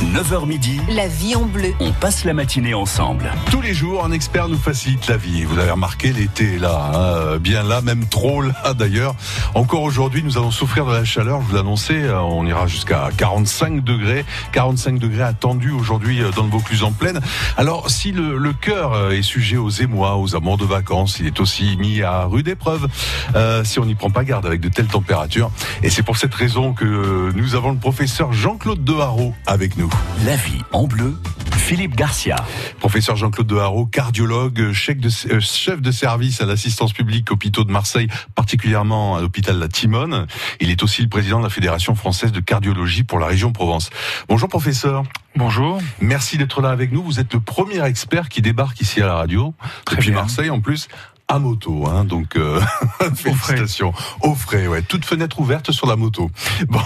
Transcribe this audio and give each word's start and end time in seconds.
9h 0.00 0.46
midi, 0.46 0.80
La 0.88 1.06
vie 1.08 1.36
en 1.36 1.44
bleu. 1.44 1.74
on 1.78 1.92
passe 1.92 2.24
la 2.24 2.32
matinée 2.32 2.72
ensemble. 2.72 3.30
Tous 3.50 3.60
les 3.60 3.74
jours, 3.74 4.02
un 4.02 4.12
expert 4.12 4.48
nous 4.48 4.56
facilite 4.56 5.06
la 5.08 5.18
vie. 5.18 5.44
Vous 5.44 5.58
avez 5.58 5.70
remarqué, 5.70 6.12
l'été 6.12 6.54
est 6.54 6.58
là, 6.58 6.90
hein, 6.94 7.36
bien 7.38 7.62
là, 7.62 7.82
même 7.82 8.06
trop 8.06 8.40
là 8.40 8.72
d'ailleurs. 8.78 9.14
Encore 9.54 9.82
aujourd'hui, 9.82 10.22
nous 10.22 10.38
allons 10.38 10.50
souffrir 10.50 10.86
de 10.86 10.92
la 10.92 11.04
chaleur. 11.04 11.42
Je 11.42 11.48
vous 11.48 11.54
l'annonçais, 11.54 12.02
euh, 12.02 12.18
on 12.18 12.46
ira 12.46 12.66
jusqu'à 12.66 13.10
45 13.14 13.84
degrés. 13.84 14.24
45 14.52 14.98
degrés 14.98 15.22
attendus 15.22 15.70
aujourd'hui 15.70 16.22
euh, 16.22 16.30
dans 16.34 16.44
le 16.44 16.50
Vaucluse 16.50 16.82
en 16.82 16.92
pleine. 16.92 17.20
Alors, 17.58 17.90
si 17.90 18.10
le, 18.10 18.38
le 18.38 18.52
cœur 18.54 18.94
euh, 18.94 19.10
est 19.10 19.22
sujet 19.22 19.58
aux 19.58 19.68
émois, 19.70 20.16
aux 20.16 20.34
amours 20.34 20.56
de 20.56 20.64
vacances, 20.64 21.18
il 21.20 21.26
est 21.26 21.38
aussi 21.40 21.76
mis 21.76 22.00
à 22.02 22.24
rude 22.24 22.48
épreuve 22.48 22.88
euh, 23.36 23.64
si 23.64 23.78
on 23.78 23.84
n'y 23.84 23.94
prend 23.94 24.10
pas 24.10 24.24
garde 24.24 24.46
avec 24.46 24.60
de 24.60 24.70
telles 24.70 24.86
températures. 24.88 25.50
Et 25.82 25.90
c'est 25.90 26.02
pour 26.02 26.16
cette 26.16 26.34
raison 26.34 26.72
que 26.72 26.86
euh, 26.86 27.32
nous 27.34 27.54
avons 27.54 27.70
le 27.70 27.78
professeur 27.78 28.32
Jean-Claude 28.32 28.82
Deharo 28.82 29.34
avec 29.46 29.76
nous. 29.76 29.89
La 30.24 30.36
vie 30.36 30.62
en 30.72 30.86
bleu, 30.86 31.16
Philippe 31.56 31.96
Garcia. 31.96 32.36
Professeur 32.78 33.16
Jean-Claude 33.16 33.46
Deharo, 33.46 33.86
cardiologue, 33.86 34.72
chef 34.72 34.98
de, 34.98 35.08
euh, 35.32 35.40
chef 35.40 35.80
de 35.80 35.90
service 35.90 36.40
à 36.40 36.46
l'assistance 36.46 36.92
publique 36.92 37.30
hôpitaux 37.30 37.64
de 37.64 37.70
Marseille, 37.70 38.08
particulièrement 38.34 39.16
à 39.16 39.20
l'hôpital 39.20 39.58
La 39.58 39.68
Timone. 39.68 40.26
Il 40.60 40.70
est 40.70 40.82
aussi 40.82 41.02
le 41.02 41.08
président 41.08 41.38
de 41.38 41.44
la 41.44 41.50
Fédération 41.50 41.94
française 41.94 42.32
de 42.32 42.40
cardiologie 42.40 43.02
pour 43.02 43.18
la 43.18 43.26
région 43.26 43.52
Provence. 43.52 43.90
Bonjour 44.28 44.48
professeur. 44.48 45.04
Bonjour. 45.36 45.80
Merci 46.00 46.36
d'être 46.38 46.60
là 46.60 46.70
avec 46.70 46.92
nous. 46.92 47.02
Vous 47.02 47.20
êtes 47.20 47.32
le 47.32 47.40
premier 47.40 47.82
expert 47.84 48.28
qui 48.28 48.42
débarque 48.42 48.80
ici 48.80 49.00
à 49.00 49.06
la 49.06 49.14
radio, 49.14 49.54
Très 49.86 49.96
depuis 49.96 50.10
bien. 50.10 50.20
Marseille 50.20 50.50
en 50.50 50.60
plus. 50.60 50.88
À 51.30 51.38
moto, 51.38 51.86
hein, 51.86 52.04
donc 52.04 52.34
euh, 52.34 52.60
félicitations. 53.14 53.92
Au 54.20 54.34
frais, 54.34 54.66
ouais. 54.66 54.82
Toute 54.82 55.04
fenêtre 55.04 55.38
ouverte 55.38 55.70
sur 55.70 55.86
la 55.86 55.94
moto. 55.94 56.28
Bon, 56.68 56.80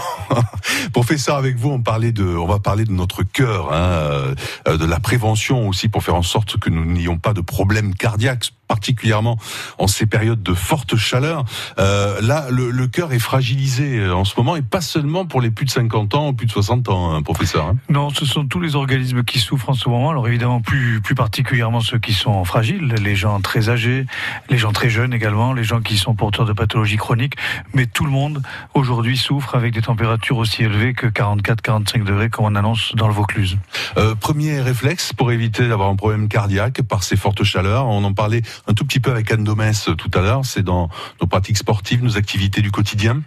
professeur, 0.92 1.36
avec 1.36 1.56
vous, 1.56 1.70
on 1.70 1.80
parlait 1.80 2.12
de, 2.12 2.24
on 2.24 2.46
va 2.46 2.58
parler 2.58 2.84
de 2.84 2.92
notre 2.92 3.22
cœur, 3.22 3.72
hein, 3.72 4.34
euh, 4.68 4.76
de 4.76 4.84
la 4.84 5.00
prévention 5.00 5.66
aussi 5.66 5.88
pour 5.88 6.02
faire 6.02 6.14
en 6.14 6.22
sorte 6.22 6.58
que 6.58 6.68
nous 6.68 6.84
n'ayons 6.84 7.16
pas 7.16 7.32
de 7.32 7.40
problèmes 7.40 7.94
cardiaques, 7.94 8.52
particulièrement 8.68 9.38
en 9.78 9.86
ces 9.86 10.06
périodes 10.06 10.42
de 10.42 10.54
forte 10.54 10.96
chaleur. 10.96 11.44
Euh, 11.78 12.20
là, 12.20 12.46
le, 12.50 12.70
le 12.70 12.86
cœur 12.86 13.12
est 13.12 13.18
fragilisé 13.18 13.98
euh, 13.98 14.14
en 14.14 14.24
ce 14.24 14.34
moment 14.36 14.56
et 14.56 14.62
pas 14.62 14.80
seulement 14.80 15.26
pour 15.26 15.40
les 15.40 15.50
plus 15.50 15.64
de 15.66 15.70
50 15.70 16.14
ans 16.14 16.28
ou 16.28 16.32
plus 16.32 16.46
de 16.46 16.52
60 16.52 16.88
ans, 16.88 17.12
hein, 17.14 17.22
professeur. 17.22 17.66
hein. 17.66 17.76
Non, 17.88 18.10
ce 18.10 18.24
sont 18.24 18.46
tous 18.46 18.60
les 18.60 18.76
organismes 18.76 19.24
qui 19.24 19.38
souffrent 19.38 19.70
en 19.70 19.74
ce 19.74 19.88
moment. 19.88 20.10
Alors 20.10 20.26
évidemment, 20.28 20.60
plus, 20.60 21.00
plus 21.00 21.14
particulièrement 21.14 21.80
ceux 21.80 21.98
qui 21.98 22.12
sont 22.12 22.44
fragiles, 22.44 22.94
les 23.02 23.16
gens 23.16 23.40
très 23.40 23.68
âgés, 23.68 24.06
les 24.50 24.58
gens 24.58 24.72
très 24.72 24.90
jeunes 24.90 25.12
également, 25.14 25.52
les 25.52 25.64
gens 25.64 25.80
qui 25.80 25.96
sont 25.96 26.14
porteurs 26.14 26.46
de 26.46 26.52
pathologies 26.52 26.96
chroniques. 26.96 27.34
Mais 27.74 27.86
tout 27.86 28.04
le 28.04 28.10
monde 28.10 28.42
aujourd'hui 28.74 29.16
souffre 29.16 29.54
avec 29.54 29.72
des 29.74 29.82
températures 29.82 30.38
aussi 30.38 30.62
élevées 30.62 30.94
que 30.94 31.06
44-45 31.06 32.04
degrés 32.04 32.30
comme 32.30 32.46
on 32.46 32.54
annonce 32.54 32.92
dans 32.94 33.08
le 33.08 33.14
Vaucluse. 33.14 33.56
Euh, 33.96 34.14
premier 34.14 34.60
réflexe 34.60 35.12
pour 35.12 35.32
éviter 35.32 35.68
d'avoir 35.68 35.88
un 35.88 35.96
problème 35.96 36.28
cardiaque 36.28 36.82
par 36.82 37.02
ces 37.02 37.16
fortes 37.16 37.44
chaleurs. 37.44 37.86
On 37.86 38.02
en 38.04 38.12
parlait 38.12 38.42
un 38.66 38.74
tout 38.74 38.84
petit 38.84 39.00
peu 39.00 39.10
avec 39.10 39.30
Anne 39.30 39.44
Domès 39.44 39.88
euh, 39.88 39.94
tout 39.94 40.10
à 40.14 40.20
l'heure. 40.20 40.44
C'est 40.44 40.62
dans 40.62 40.88
nos 41.20 41.26
pratiques 41.26 41.58
sportives, 41.58 42.02
nos 42.02 42.16
activités 42.16 42.62
du 42.62 42.70
quotidien. 42.70 43.22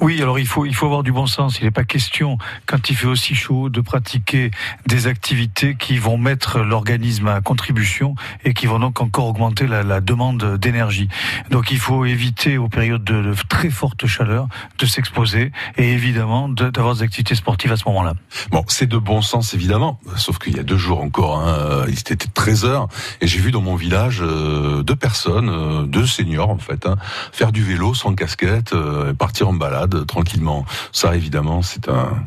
Oui, 0.00 0.20
alors 0.20 0.38
il 0.38 0.46
faut 0.46 0.66
il 0.66 0.74
faut 0.74 0.86
avoir 0.86 1.02
du 1.02 1.12
bon 1.12 1.26
sens. 1.26 1.58
Il 1.60 1.64
n'est 1.64 1.70
pas 1.70 1.84
question 1.84 2.38
quand 2.66 2.90
il 2.90 2.96
fait 2.96 3.06
aussi 3.06 3.34
chaud 3.34 3.68
de 3.68 3.80
pratiquer 3.80 4.50
des 4.86 5.06
activités 5.06 5.76
qui 5.76 5.98
vont 5.98 6.18
mettre 6.18 6.60
l'organisme 6.60 7.28
à 7.28 7.40
contribution 7.40 8.14
et 8.44 8.54
qui 8.54 8.66
vont 8.66 8.78
donc 8.78 9.00
encore 9.00 9.26
augmenter 9.26 9.66
la, 9.66 10.00
demande 10.00 10.58
d'énergie. 10.58 11.08
Donc 11.50 11.70
il 11.70 11.78
faut 11.78 12.04
éviter 12.04 12.58
aux 12.58 12.68
périodes 12.68 13.04
de, 13.04 13.34
très 13.48 13.70
forte 13.70 14.06
chaleur 14.06 14.48
de 14.78 14.86
s'exposer 14.86 15.52
et 15.76 15.92
évidemment 15.92 16.48
de- 16.48 16.70
d'avoir 16.70 16.96
des 16.96 17.02
activités 17.02 17.34
sportives 17.34 17.72
à 17.72 17.76
ce 17.76 17.84
moment-là. 17.86 18.14
Bon, 18.50 18.64
c'est 18.68 18.86
de 18.86 18.98
bon 18.98 19.22
sens 19.22 19.54
évidemment, 19.54 20.00
sauf 20.16 20.38
qu'il 20.38 20.56
y 20.56 20.60
a 20.60 20.62
deux 20.62 20.76
jours 20.76 21.00
encore, 21.00 21.38
hein, 21.38 21.56
euh, 21.58 21.86
il 21.88 21.98
était 21.98 22.16
13 22.16 22.64
heures, 22.64 22.88
et 23.20 23.26
j'ai 23.26 23.38
vu 23.38 23.50
dans 23.50 23.60
mon 23.60 23.76
village 23.76 24.20
euh, 24.22 24.82
deux 24.82 24.96
personnes, 24.96 25.48
euh, 25.48 25.86
deux 25.86 26.06
seniors 26.06 26.50
en 26.50 26.58
fait, 26.58 26.86
hein, 26.86 26.96
faire 27.32 27.52
du 27.52 27.62
vélo 27.62 27.94
sans 27.94 28.14
casquette, 28.14 28.72
euh, 28.72 29.12
et 29.12 29.14
partir 29.44 29.48
en 29.48 29.52
balade 29.54 30.06
tranquillement. 30.06 30.64
Ça 30.92 31.14
évidemment, 31.14 31.62
c'est 31.62 31.88
un... 31.88 32.26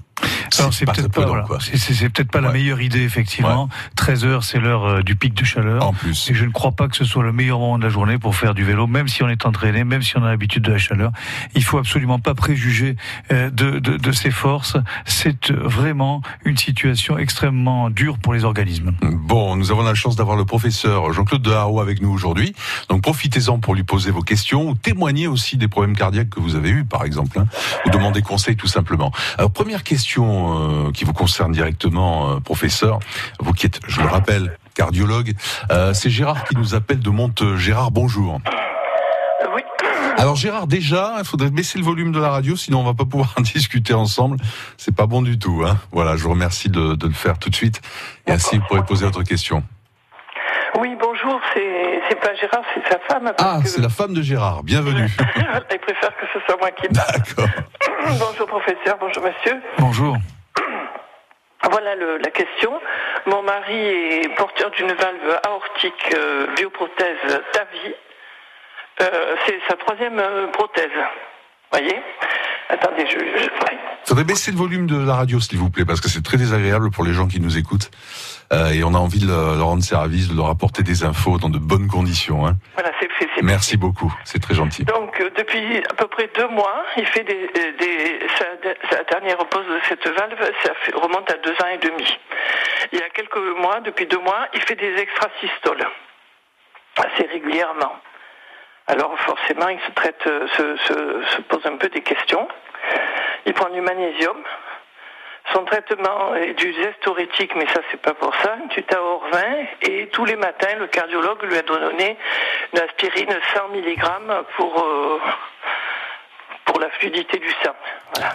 C'est 0.50 0.86
peut-être 0.86 1.12
pas, 1.12 1.26
voilà. 1.26 1.46
C'est- 1.60 2.10
peut-être 2.10 2.32
pas 2.32 2.42
la 2.42 2.48
Ouais. 2.48 2.54
meilleure 2.56 2.82
idée 2.82 3.04
effectivement. 3.04 3.70
13 3.96 4.26
heures, 4.26 4.44
c'est 4.44 4.60
l'heure 4.60 4.86
euh, 4.86 5.02
du 5.04 5.16
pic 5.16 5.34
de 5.34 5.44
chaleur. 5.46 5.86
En 5.86 5.94
plus. 5.94 6.30
Et 6.30 6.34
je 6.34 6.46
ne 6.46 6.52
crois 6.52 6.72
pas 6.72 6.88
que 6.88 6.96
ce 6.96 7.06
soit 7.06 7.24
le 7.24 7.32
meilleur 7.32 7.60
moment 7.60 7.78
de 7.78 7.84
la 7.84 7.90
journée 7.90 8.18
pour 8.18 8.36
faire 8.36 8.54
du 8.56 8.64
vélo, 8.64 8.88
même 8.88 9.08
si 9.08 9.24
on 9.24 9.30
est 9.30 9.46
entraîné, 9.46 9.84
même 9.84 10.02
si 10.02 10.18
on 10.18 10.24
a 10.24 10.30
l'habitude 10.30 10.64
de 10.64 10.72
la 10.72 10.78
chaleur. 10.78 11.12
Il 11.56 11.64
faut 11.64 11.78
absolument 11.78 12.20
pas 12.20 12.34
préjuger 12.34 12.96
euh, 13.32 13.50
de, 13.50 13.80
de, 13.80 13.98
de 13.98 14.12
ses 14.12 14.32
forces. 14.32 14.78
C'est 15.06 15.52
euh, 15.52 15.60
vraiment 15.64 16.22
une 16.46 16.58
situation 16.58 17.18
extrêmement 17.18 17.90
dure 17.90 18.18
pour 18.18 18.34
les 18.34 18.44
organismes. 18.44 18.94
Bon, 19.02 19.56
nous 19.56 19.72
avons 19.72 19.84
la 19.84 19.96
chance 19.96 20.16
d'avoir 20.16 20.38
le 20.38 20.46
professeur 20.46 21.14
Jean-Claude 21.14 21.42
Deharo 21.42 21.82
avec 21.82 22.02
nous 22.02 22.10
aujourd'hui. 22.10 22.56
Donc 22.90 23.02
profitez-en 23.04 23.60
pour 23.60 23.76
lui 23.76 23.84
poser 23.84 24.12
vos 24.12 24.22
questions 24.22 24.70
ou 24.70 24.76
témoigner 24.76 25.28
aussi 25.28 25.58
des 25.58 25.68
problèmes 25.68 25.96
cardiaques 25.96 26.30
que 26.30 26.40
vous 26.40 26.56
avez 26.56 26.70
eus, 26.70 26.86
par 26.86 27.04
exemple, 27.04 27.38
hein, 27.40 27.48
ou 27.86 27.90
demander 27.90 28.22
conseil 28.22 28.56
tout 28.56 28.68
simplement. 28.68 29.12
Alors 29.38 29.52
première 29.52 29.84
question 29.84 30.07
euh, 30.18 30.92
qui 30.92 31.06
vous 31.06 31.14
concerne 31.14 31.52
directement, 31.52 32.32
euh, 32.32 32.40
professeur, 32.40 33.00
vous 33.40 33.54
qui 33.54 33.66
êtes, 33.66 33.80
je 33.88 34.02
le 34.02 34.08
rappelle, 34.08 34.58
cardiologue, 34.74 35.34
euh, 35.72 35.94
c'est 35.94 36.10
Gérard 36.10 36.46
qui 36.46 36.56
nous 36.56 36.76
appelle 36.76 37.00
de 37.00 37.10
Monte. 37.10 37.56
Gérard, 37.58 37.92
bonjour. 37.92 38.40
Oui. 39.54 39.62
Alors 40.18 40.36
Gérard, 40.36 40.68
déjà, 40.68 41.16
il 41.20 41.26
faudrait 41.26 41.52
baisser 41.52 41.78
le 41.78 41.84
volume 41.84 42.12
de 42.12 42.20
la 42.20 42.30
radio, 42.30 42.56
sinon 42.56 42.80
on 42.80 42.84
va 42.84 42.94
pas 42.94 43.06
pouvoir 43.06 43.36
discuter 43.40 43.94
ensemble. 43.94 44.38
C'est 44.78 44.96
pas 44.96 45.08
bon 45.08 45.22
du 45.22 45.38
tout. 45.38 45.64
Hein. 45.66 45.78
Voilà, 45.92 46.16
je 46.16 46.24
vous 46.24 46.32
remercie 46.32 46.70
de, 46.70 46.96
de 46.96 47.08
le 47.08 47.14
faire 47.14 47.38
tout 47.38 47.50
de 47.50 47.56
suite. 47.56 47.82
Et 48.28 48.32
ainsi, 48.32 48.58
vous 48.58 48.64
pourrez 48.68 48.86
poser 48.86 49.06
votre 49.06 49.24
question. 49.24 49.64
Oui, 50.80 50.90
bonjour, 51.00 51.37
c'est 52.10 52.20
pas 52.20 52.34
Gérard, 52.36 52.64
c'est 52.74 52.88
sa 52.92 53.00
femme. 53.00 53.32
parce 53.36 53.36
Ah, 53.40 53.60
que- 53.62 53.68
c'est 53.70 53.82
la 53.82 53.90
femme 53.90 54.14
de 54.14 54.22
Gérard. 54.22 54.64
Bienvenue. 54.64 55.08
Elle 55.70 55.80
préfère 55.80 56.16
que 56.18 56.26
ce 56.34 56.40
soit 56.46 56.58
moi 56.60 56.72
qui 56.72 56.88
parle. 56.90 57.08
D'accord. 57.18 57.50
bonjour 58.20 58.48
professeur, 58.48 58.98
bonjour 59.00 59.24
monsieur. 59.24 59.62
Bonjour. 59.80 60.18
Voilà 61.70 61.96
le- 61.96 62.18
la 62.18 62.30
question. 62.30 62.72
Mon 63.26 63.42
mari 63.44 63.76
est 63.76 64.36
porteur 64.38 64.72
d'une 64.72 64.88
valve 64.94 65.40
aortique 65.46 66.14
euh, 66.16 66.48
bioprothèse 66.56 67.42
TAVI. 67.52 67.94
Euh, 69.02 69.36
c'est 69.46 69.60
sa 69.68 69.76
troisième 69.76 70.20
euh, 70.20 70.48
prothèse. 70.48 70.92
Voyez? 71.72 72.00
Attendez, 72.70 73.06
je, 73.10 73.18
je... 73.20 73.48
Faudrait 74.06 74.24
baisser 74.24 74.52
le 74.52 74.58
volume 74.58 74.88
de 74.88 75.06
la 75.06 75.16
radio, 75.16 75.40
s'il 75.40 75.58
vous 75.58 75.70
plaît, 75.70 75.84
parce 75.84 76.00
que 76.00 76.08
c'est 76.10 76.24
très 76.24 76.38
désagréable 76.38 76.90
pour 76.92 77.04
les 77.04 77.14
gens 77.14 77.28
qui 77.28 77.40
nous 77.42 77.58
écoutent. 77.58 77.90
Euh, 78.54 78.70
et 78.72 78.84
on 78.84 78.94
a 78.94 78.98
envie 78.98 79.20
de 79.20 79.28
leur 79.28 79.66
rendre 79.66 79.84
service, 79.84 80.30
de 80.30 80.36
leur 80.36 80.48
apporter 80.50 80.82
des 80.82 81.04
infos 81.04 81.38
dans 81.38 81.50
de 81.50 81.58
bonnes 81.60 81.88
conditions. 81.88 82.48
Hein. 82.48 82.56
Voilà, 82.76 82.92
c'est 83.00 83.10
c'est 83.20 83.42
Merci 83.44 83.78
beaucoup, 83.78 84.14
c'est 84.24 84.42
très 84.42 84.54
gentil. 84.56 84.84
Donc 84.86 85.20
euh, 85.20 85.30
depuis 85.38 85.78
à 85.90 85.94
peu 85.94 86.08
près 86.08 86.30
deux 86.34 86.48
mois, 86.48 86.84
il 86.98 87.06
fait 87.06 87.24
des, 87.24 87.50
des 87.80 88.20
sa, 88.38 88.46
sa 88.90 89.04
dernière 89.04 89.38
pause 89.50 89.66
de 89.68 89.80
cette 89.88 90.08
valve, 90.08 90.40
ça 90.64 90.72
fait- 90.82 90.96
remonte 90.96 91.30
à 91.30 91.36
deux 91.44 91.52
ans 91.52 91.68
et 91.74 91.78
demi. 91.78 92.18
Il 92.94 93.00
y 93.00 93.02
a 93.02 93.10
quelques 93.10 93.38
mois, 93.60 93.80
depuis 93.82 94.06
deux 94.08 94.20
mois, 94.20 94.48
il 94.54 94.62
fait 94.62 94.76
des 94.76 94.96
extrasystoles 94.96 95.86
assez 96.98 97.28
régulièrement. 97.32 97.96
Alors 98.88 99.14
forcément, 99.20 99.68
il 99.68 99.80
se 99.82 99.92
traite, 99.92 100.22
euh, 100.26 100.48
se, 100.56 100.78
se- 100.88 101.36
se 101.36 101.42
pose 101.42 101.66
un 101.66 101.76
peu 101.78 101.90
des 101.90 102.02
questions. 102.02 102.48
Il 103.46 103.54
prend 103.54 103.70
du 103.70 103.82
magnésium. 103.82 104.38
Son 105.54 105.64
traitement 105.66 106.36
est 106.36 106.54
du 106.56 106.74
zestorétique, 106.74 107.52
mais 107.56 107.66
ça 107.74 107.80
c'est 107.90 108.02
pas 108.02 108.14
pour 108.14 108.34
ça, 108.44 108.58
du 108.76 108.84
taor 108.84 109.24
20, 109.32 109.42
et 109.90 110.10
tous 110.12 110.26
les 110.26 110.36
matins 110.36 110.76
le 110.78 110.88
cardiologue 110.88 111.42
lui 111.44 111.58
a 111.58 111.62
donné 111.62 112.18
une 112.74 112.80
aspirine 112.80 113.30
100 113.56 113.70
mg 113.70 114.44
pour 114.58 114.84
euh, 114.84 115.20
pour 116.66 116.80
la 116.82 116.90
fluidité 116.90 117.40
du 117.40 117.50
sang. 117.64 117.74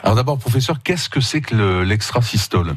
Alors 0.03 0.17
d'abord, 0.17 0.39
professeur, 0.39 0.77
qu'est-ce 0.85 1.09
que 1.11 1.21
c'est 1.21 1.43
que 1.43 1.55
le- 1.55 1.83
l'extrasystole 1.83 2.73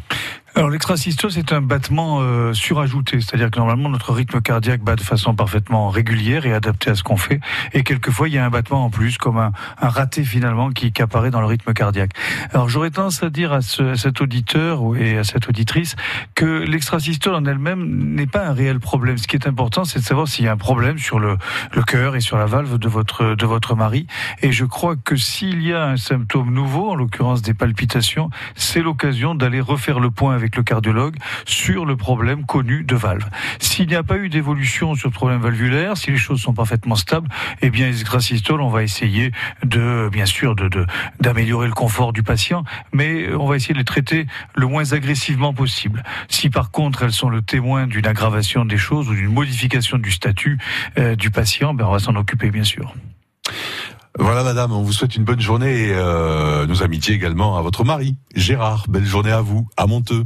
Alors 0.57 0.69
l'extrasystole, 0.69 1.31
c'est 1.31 1.51
un 1.51 1.59
battement 1.59 2.19
euh, 2.21 2.53
surajouté, 2.53 3.19
c'est-à-dire 3.19 3.51
que 3.51 3.59
normalement 3.59 3.89
notre 3.89 4.13
rythme 4.13 4.39
cardiaque 4.39 4.81
bat 4.81 4.95
de 4.95 5.01
façon 5.01 5.35
parfaitement 5.35 5.89
régulière 5.89 6.45
et 6.45 6.53
adaptée 6.53 6.91
à 6.91 6.95
ce 6.95 7.03
qu'on 7.03 7.17
fait, 7.17 7.41
et 7.73 7.83
quelquefois 7.83 8.29
il 8.29 8.35
y 8.35 8.37
a 8.37 8.45
un 8.45 8.49
battement 8.49 8.85
en 8.85 8.89
plus, 8.89 9.17
comme 9.17 9.37
un, 9.37 9.51
un 9.81 9.89
raté 9.89 10.23
finalement 10.23 10.69
qui, 10.69 10.93
qui 10.93 11.01
apparaît 11.01 11.29
dans 11.29 11.41
le 11.41 11.45
rythme 11.47 11.73
cardiaque. 11.73 12.11
Alors 12.53 12.69
j'aurais 12.69 12.89
tendance 12.89 13.21
à 13.21 13.29
dire 13.29 13.51
à, 13.51 13.59
ce- 13.61 13.83
à 13.83 13.95
cet 13.97 14.21
auditeur 14.21 14.81
et 14.97 15.17
à 15.17 15.25
cette 15.25 15.49
auditrice 15.49 15.97
que 16.35 16.45
l'extrasystole 16.63 17.35
en 17.35 17.43
elle-même 17.43 18.13
n'est 18.15 18.25
pas 18.25 18.47
un 18.47 18.53
réel 18.53 18.79
problème. 18.79 19.17
Ce 19.17 19.27
qui 19.27 19.35
est 19.35 19.47
important, 19.47 19.83
c'est 19.83 19.99
de 19.99 20.05
savoir 20.05 20.29
s'il 20.29 20.45
y 20.45 20.47
a 20.47 20.53
un 20.53 20.57
problème 20.57 20.97
sur 20.97 21.19
le, 21.19 21.37
le 21.73 21.83
cœur 21.83 22.15
et 22.15 22.21
sur 22.21 22.37
la 22.37 22.45
valve 22.45 22.77
de 22.77 22.87
votre 22.87 23.35
de 23.35 23.45
votre 23.45 23.75
mari. 23.75 24.07
Et 24.41 24.53
je 24.53 24.63
crois 24.63 24.95
que 24.95 25.17
s'il 25.17 25.61
y 25.61 25.73
a 25.73 25.85
un 25.85 25.97
symptôme 25.97 26.53
nouveau, 26.53 26.91
en 26.91 26.95
l'occurrence 26.95 27.41
des 27.41 27.53
palpitations, 27.53 28.29
c'est 28.55 28.81
l'occasion 28.81 29.35
d'aller 29.35 29.59
refaire 29.59 29.99
le 29.99 30.11
point 30.11 30.35
avec 30.45 30.55
le 30.55 30.63
cardiologue 30.63 31.15
sur 31.45 31.85
le 31.85 31.95
problème 31.95 32.45
connu 32.45 32.83
de 32.83 32.95
valve. 32.95 33.25
S'il 33.59 33.87
n'y 33.87 33.95
a 33.95 34.03
pas 34.03 34.17
eu 34.17 34.29
d'évolution 34.29 34.93
sur 34.93 35.09
le 35.09 35.13
problème 35.13 35.41
valvulaire, 35.41 35.97
si 35.97 36.11
les 36.11 36.17
choses 36.17 36.39
sont 36.39 36.53
parfaitement 36.53 36.95
stables, 36.95 37.29
eh 37.61 37.69
bien, 37.71 37.87
les 37.87 38.01
extrasystoles, 38.01 38.61
on 38.61 38.69
va 38.69 38.83
essayer 38.83 39.31
de, 39.63 40.07
bien 40.11 40.27
sûr, 40.27 40.55
de, 40.55 40.69
d'améliorer 41.19 41.67
le 41.67 41.73
confort 41.73 42.13
du 42.13 42.21
patient, 42.21 42.63
mais 42.93 43.33
on 43.33 43.47
va 43.47 43.55
essayer 43.55 43.73
de 43.73 43.79
les 43.79 43.85
traiter 43.85 44.27
le 44.53 44.67
moins 44.67 44.93
agressivement 44.93 45.53
possible. 45.53 46.03
Si 46.27 46.49
par 46.49 46.69
contre 46.69 47.03
elles 47.03 47.11
sont 47.11 47.29
le 47.29 47.41
témoin 47.41 47.87
d'une 47.87 48.05
aggravation 48.05 48.65
des 48.65 48.77
choses 48.77 49.09
ou 49.09 49.15
d'une 49.15 49.33
modification 49.33 49.97
du 49.97 50.11
statut 50.11 50.59
euh, 50.97 51.15
du 51.15 51.31
patient, 51.31 51.73
ben 51.73 51.85
on 51.85 51.91
va 51.91 51.99
s'en 51.99 52.15
occuper 52.15 52.51
bien 52.51 52.63
sûr. 52.63 52.93
Voilà 54.17 54.43
madame, 54.43 54.71
on 54.71 54.81
vous 54.81 54.93
souhaite 54.93 55.17
une 55.17 55.25
bonne 55.25 55.41
journée 55.41 55.87
et 55.87 55.93
euh, 55.93 56.65
nos 56.67 56.83
amitiés 56.83 57.13
également 57.13 57.57
à 57.57 57.61
votre 57.61 57.83
mari, 57.83 58.15
Gérard. 58.33 58.85
Belle 58.87 59.05
journée 59.05 59.31
à 59.31 59.41
vous, 59.41 59.67
à 59.75 59.87
Monteux. 59.87 60.23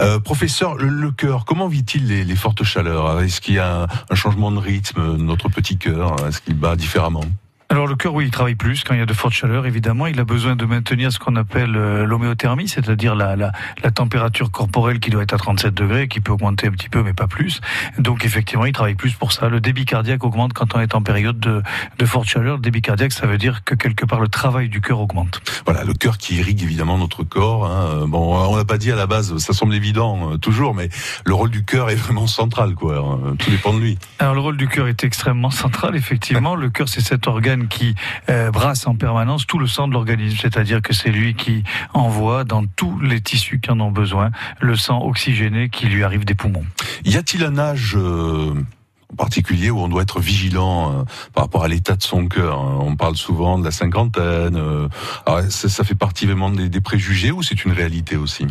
Euh, 0.00 0.20
professeur, 0.20 0.76
le, 0.76 1.10
cœur, 1.10 1.44
comment 1.44 1.66
vit-il 1.66 2.06
les, 2.06 2.36
fortes 2.36 2.62
chaleurs? 2.62 3.20
Est-ce 3.20 3.40
qu'il 3.40 3.54
y 3.54 3.58
a 3.58 3.88
un, 4.08 4.14
changement 4.14 4.52
de 4.52 4.58
rythme, 4.58 5.16
notre 5.16 5.48
petit 5.48 5.76
cœur? 5.76 6.14
Est-ce 6.28 6.40
qu'il 6.40 6.54
bat 6.54 6.76
différemment? 6.76 7.24
Alors 7.72 7.86
le 7.86 7.94
cœur, 7.94 8.12
oui, 8.12 8.26
il 8.26 8.30
travaille 8.30 8.54
plus 8.54 8.84
quand 8.84 8.92
il 8.92 8.98
y 8.98 9.02
a 9.02 9.06
de 9.06 9.14
fortes 9.14 9.32
chaleurs, 9.32 9.64
évidemment. 9.64 10.06
Il 10.06 10.20
a 10.20 10.24
besoin 10.24 10.56
de 10.56 10.66
maintenir 10.66 11.10
ce 11.10 11.18
qu'on 11.18 11.36
appelle 11.36 11.74
euh, 11.74 12.04
l'homéothermie, 12.04 12.68
c'est-à-dire 12.68 13.14
la, 13.14 13.34
la, 13.34 13.50
la, 13.82 13.90
température 13.90 14.50
corporelle 14.50 15.00
qui 15.00 15.08
doit 15.08 15.22
être 15.22 15.32
à 15.32 15.38
37 15.38 15.72
degrés, 15.72 16.06
qui 16.06 16.20
peut 16.20 16.32
augmenter 16.32 16.66
un 16.66 16.72
petit 16.72 16.90
peu, 16.90 17.02
mais 17.02 17.14
pas 17.14 17.28
plus. 17.28 17.62
Donc 17.96 18.26
effectivement, 18.26 18.66
il 18.66 18.74
travaille 18.74 18.94
plus 18.94 19.14
pour 19.14 19.32
ça. 19.32 19.48
Le 19.48 19.58
débit 19.62 19.86
cardiaque 19.86 20.22
augmente 20.22 20.52
quand 20.52 20.74
on 20.74 20.80
est 20.80 20.94
en 20.94 21.00
période 21.00 21.40
de, 21.40 21.62
de 21.98 22.04
forte 22.04 22.28
chaleur. 22.28 22.56
Le 22.56 22.60
débit 22.60 22.82
cardiaque, 22.82 23.12
ça 23.12 23.26
veut 23.26 23.38
dire 23.38 23.64
que 23.64 23.74
quelque 23.74 24.04
part 24.04 24.20
le 24.20 24.28
travail 24.28 24.68
du 24.68 24.82
cœur 24.82 25.00
augmente. 25.00 25.40
Voilà, 25.64 25.82
le 25.84 25.94
cœur 25.94 26.18
qui 26.18 26.36
irrigue 26.36 26.62
évidemment 26.62 26.98
notre 26.98 27.22
corps. 27.22 27.64
Hein. 27.64 28.04
Bon, 28.06 28.36
on 28.36 28.54
n'a 28.54 28.66
pas 28.66 28.76
dit 28.76 28.92
à 28.92 28.96
la 28.96 29.06
base, 29.06 29.38
ça 29.38 29.54
semble 29.54 29.74
évident 29.74 30.32
euh, 30.32 30.36
toujours, 30.36 30.74
mais 30.74 30.90
le 31.24 31.32
rôle 31.32 31.50
du 31.50 31.64
cœur 31.64 31.88
est 31.88 31.96
vraiment 31.96 32.26
central, 32.26 32.74
quoi. 32.74 32.98
Hein. 32.98 33.36
Tout 33.38 33.50
dépend 33.50 33.72
de 33.72 33.80
lui. 33.80 33.98
Alors 34.18 34.34
le 34.34 34.40
rôle 34.40 34.58
du 34.58 34.68
cœur 34.68 34.88
est 34.88 35.04
extrêmement 35.04 35.50
central, 35.50 35.96
effectivement. 35.96 36.54
le 36.54 36.68
cœur, 36.68 36.86
c'est 36.86 37.00
cet 37.00 37.26
organe 37.26 37.61
qui 37.68 37.94
euh, 38.28 38.50
brasse 38.50 38.86
en 38.86 38.94
permanence 38.94 39.46
tout 39.46 39.58
le 39.58 39.66
sang 39.66 39.88
de 39.88 39.92
l'organisme, 39.92 40.38
c'est-à-dire 40.40 40.82
que 40.82 40.92
c'est 40.92 41.10
lui 41.10 41.34
qui 41.34 41.64
envoie 41.94 42.44
dans 42.44 42.64
tous 42.66 42.98
les 43.00 43.20
tissus 43.20 43.60
qui 43.60 43.70
en 43.70 43.80
ont 43.80 43.90
besoin 43.90 44.30
le 44.60 44.76
sang 44.76 45.02
oxygéné 45.02 45.68
qui 45.68 45.86
lui 45.86 46.04
arrive 46.04 46.24
des 46.24 46.34
poumons. 46.34 46.64
Y 47.04 47.16
a-t-il 47.16 47.44
un 47.44 47.58
âge 47.58 47.94
euh, 47.96 48.54
en 49.12 49.16
particulier 49.16 49.70
où 49.70 49.78
on 49.78 49.88
doit 49.88 50.02
être 50.02 50.20
vigilant 50.20 51.00
euh, 51.00 51.02
par 51.34 51.44
rapport 51.44 51.64
à 51.64 51.68
l'état 51.68 51.96
de 51.96 52.02
son 52.02 52.26
cœur. 52.28 52.58
Hein. 52.58 52.78
On 52.80 52.96
parle 52.96 53.16
souvent 53.16 53.58
de 53.58 53.64
la 53.64 53.70
cinquantaine. 53.70 54.56
Euh, 54.56 54.88
ça, 55.50 55.84
fait 55.84 55.94
partie 55.94 56.26
vraiment 56.26 56.50
des, 56.50 56.80
préjugés 56.80 57.30
ou 57.30 57.42
c'est 57.42 57.64
une 57.64 57.72
réalité 57.72 58.16
aussi? 58.16 58.46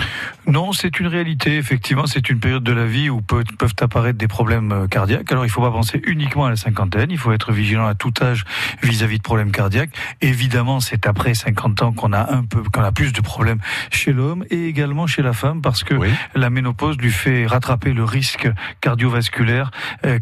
Non, 0.48 0.72
c'est 0.72 1.00
une 1.00 1.08
réalité. 1.08 1.58
Effectivement, 1.58 2.06
c'est 2.06 2.30
une 2.30 2.40
période 2.40 2.64
de 2.64 2.72
la 2.72 2.86
vie 2.86 3.10
où 3.10 3.22
peuvent, 3.22 3.44
apparaître 3.82 4.18
des 4.18 4.28
problèmes 4.28 4.72
euh, 4.72 4.88
cardiaques. 4.88 5.32
Alors, 5.32 5.46
il 5.46 5.48
ne 5.48 5.52
faut 5.52 5.62
pas 5.62 5.72
penser 5.72 6.02
uniquement 6.06 6.46
à 6.46 6.52
la 6.52 6.56
cinquantaine. 6.56 7.10
Il 7.10 7.18
faut 7.18 7.32
être 7.32 7.52
vigilant 7.52 7.88
à 7.88 7.96
tout 7.96 8.14
âge 8.22 8.46
vis-à-vis 8.84 9.18
de 9.18 9.24
problèmes 9.24 9.52
cardiaques. 9.52 9.92
Évidemment, 10.22 10.80
c'est 10.80 11.08
après 11.08 11.34
50 11.34 11.82
ans 11.82 11.92
qu'on 11.92 12.14
a 12.14 12.34
un 12.34 12.44
peu, 12.44 12.62
qu'on 12.72 12.84
a 12.84 12.92
plus 12.92 13.14
de 13.14 13.22
problèmes 13.22 13.60
chez 13.90 14.14
l'homme 14.14 14.46
et 14.50 14.68
également 14.68 15.08
chez 15.08 15.22
la 15.22 15.34
femme 15.34 15.62
parce 15.62 15.84
que 15.84 15.96
la 16.36 16.50
ménopause 16.50 16.98
lui 16.98 17.12
fait 17.12 17.48
rattraper 17.48 17.94
le 17.94 18.04
risque 18.04 18.50
cardiovasculaire 18.82 19.72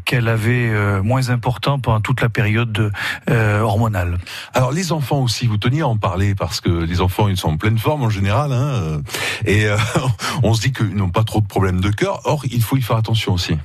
qu'elle 0.06 0.29
avait 0.30 0.70
euh, 0.70 1.04
moins 1.04 1.30
important 1.30 1.80
pendant 1.80 2.00
toute 2.00 2.22
la 2.22 2.30
période 2.30 2.92
euh, 3.30 3.60
hormonale. 3.60 4.18
Alors 4.54 4.72
les 4.72 4.92
enfants 4.92 5.22
aussi, 5.22 5.48
vous 5.48 5.58
teniez 5.58 5.81
à 5.81 5.88
en 5.88 5.98
parler 5.98 6.36
parce 6.36 6.62
que 6.62 6.70
les 6.70 7.02
enfants 7.02 7.28
ils 7.28 7.38
sont 7.38 7.50
en 7.50 7.58
pleine 7.58 7.78
forme 7.78 8.04
en 8.04 8.10
général, 8.10 8.54
hein, 8.54 8.72
euh, 8.74 9.02
et 9.46 9.68
on 10.44 10.54
se 10.54 10.62
dit 10.62 10.72
qu'ils 10.72 10.96
n'ont 10.96 11.10
pas 11.10 11.24
trop 11.24 11.42
de 11.42 11.48
problèmes 11.48 11.81
de 11.81 11.90
cœur. 11.90 12.22
Or 12.26 12.44
il 12.50 12.62
faut 12.62 12.78
y 12.78 12.81
faire 12.81 12.98
attention 12.98 13.34
aussi. 13.34 13.58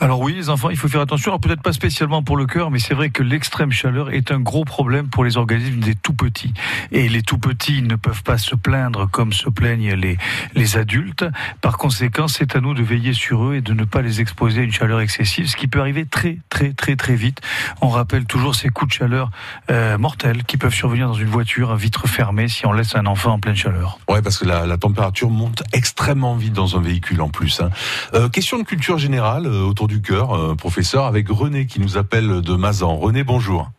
Alors 0.00 0.20
oui, 0.20 0.34
les 0.34 0.48
enfants, 0.48 0.70
il 0.70 0.76
faut 0.76 0.88
faire 0.88 1.00
attention. 1.00 1.30
Alors 1.32 1.40
peut-être 1.40 1.62
pas 1.62 1.72
spécialement 1.72 2.22
pour 2.22 2.36
le 2.36 2.46
cœur, 2.46 2.70
mais 2.70 2.78
c'est 2.78 2.94
vrai 2.94 3.10
que 3.10 3.22
l'extrême 3.22 3.72
chaleur 3.72 4.10
est 4.10 4.32
un 4.32 4.40
gros 4.40 4.64
problème 4.64 5.08
pour 5.08 5.24
les 5.24 5.36
organismes 5.36 5.80
des 5.80 5.94
tout 5.94 6.14
petits. 6.14 6.54
Et 6.92 7.08
les 7.08 7.22
tout 7.22 7.38
petits 7.38 7.82
ne 7.82 7.96
peuvent 7.96 8.22
pas 8.22 8.38
se 8.38 8.54
plaindre 8.54 9.08
comme 9.10 9.32
se 9.32 9.48
plaignent 9.48 9.94
les, 9.94 10.16
les 10.54 10.76
adultes. 10.76 11.24
Par 11.60 11.76
conséquent, 11.78 12.28
c'est 12.28 12.56
à 12.56 12.60
nous 12.60 12.74
de 12.74 12.82
veiller 12.82 13.12
sur 13.12 13.44
eux 13.44 13.56
et 13.56 13.60
de 13.60 13.74
ne 13.74 13.84
pas 13.84 14.02
les 14.02 14.20
exposer 14.20 14.60
à 14.60 14.64
une 14.64 14.72
chaleur 14.72 15.00
excessive, 15.00 15.48
ce 15.48 15.56
qui 15.56 15.68
peut 15.68 15.80
arriver 15.80 16.06
très 16.06 16.38
très 16.48 16.72
très 16.72 16.96
très 16.96 17.14
vite. 17.14 17.40
On 17.80 17.88
rappelle 17.88 18.24
toujours 18.24 18.54
ces 18.54 18.68
coups 18.68 18.90
de 18.90 18.94
chaleur 18.94 19.30
euh, 19.70 19.98
mortels 19.98 20.44
qui 20.44 20.56
peuvent 20.56 20.74
survenir 20.74 21.08
dans 21.08 21.14
une 21.14 21.28
voiture 21.28 21.70
à 21.70 21.76
vitre 21.76 22.06
fermée 22.06 22.48
si 22.48 22.66
on 22.66 22.72
laisse 22.72 22.94
un 22.94 23.06
enfant 23.06 23.32
en 23.32 23.38
pleine 23.38 23.56
chaleur. 23.56 23.98
Ouais, 24.08 24.22
parce 24.22 24.38
que 24.38 24.46
la, 24.46 24.76
température 24.78 25.28
monte 25.28 25.62
extrêmement 25.72 26.36
vite 26.36 26.54
dans 26.54 26.76
un 26.76 26.80
véhicule 26.80 27.20
en 27.20 27.28
plus. 27.28 27.60
Hein. 27.60 27.70
Euh, 28.14 28.28
question 28.30 28.58
de 28.58 28.62
culture 28.62 28.96
générale 28.96 29.46
autour 29.50 29.88
du 29.88 30.00
cœur, 30.00 30.32
euh, 30.32 30.54
professeur, 30.54 31.06
avec 31.06 31.28
René 31.28 31.66
qui 31.66 31.80
nous 31.80 31.96
appelle 31.96 32.40
de 32.40 32.54
Mazan. 32.54 32.96
René, 32.96 33.24
bonjour. 33.24 33.70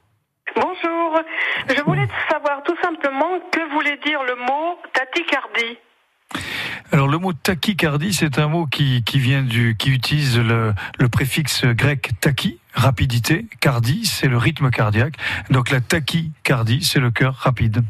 Bonjour. 0.56 1.22
Je 1.70 1.82
voulais 1.84 2.08
savoir 2.30 2.62
tout 2.64 2.76
simplement 2.82 3.40
que 3.52 3.74
voulait 3.74 4.00
dire 4.06 4.20
le 4.24 4.36
mot 4.36 4.78
tachycardie. 4.94 5.78
Alors 6.92 7.08
le 7.08 7.18
mot 7.18 7.34
tachycardie, 7.34 8.14
c'est 8.14 8.38
un 8.38 8.48
mot 8.48 8.66
qui, 8.66 9.04
qui 9.04 9.20
vient 9.20 9.44
du, 9.44 9.76
qui 9.78 9.92
utilise 9.92 10.38
le, 10.38 10.74
le 11.00 11.10
préfixe 11.10 11.66
grec 11.66 12.12
tachy, 12.20 12.60
rapidité, 12.74 13.46
cardie, 13.60 14.06
c'est 14.06 14.28
le 14.28 14.38
rythme 14.38 14.70
cardiaque. 14.72 15.16
Donc 15.50 15.72
la 15.72 15.80
tachycardie, 15.80 16.84
c'est 16.84 17.00
le 17.00 17.12
cœur 17.12 17.36
rapide 17.36 17.84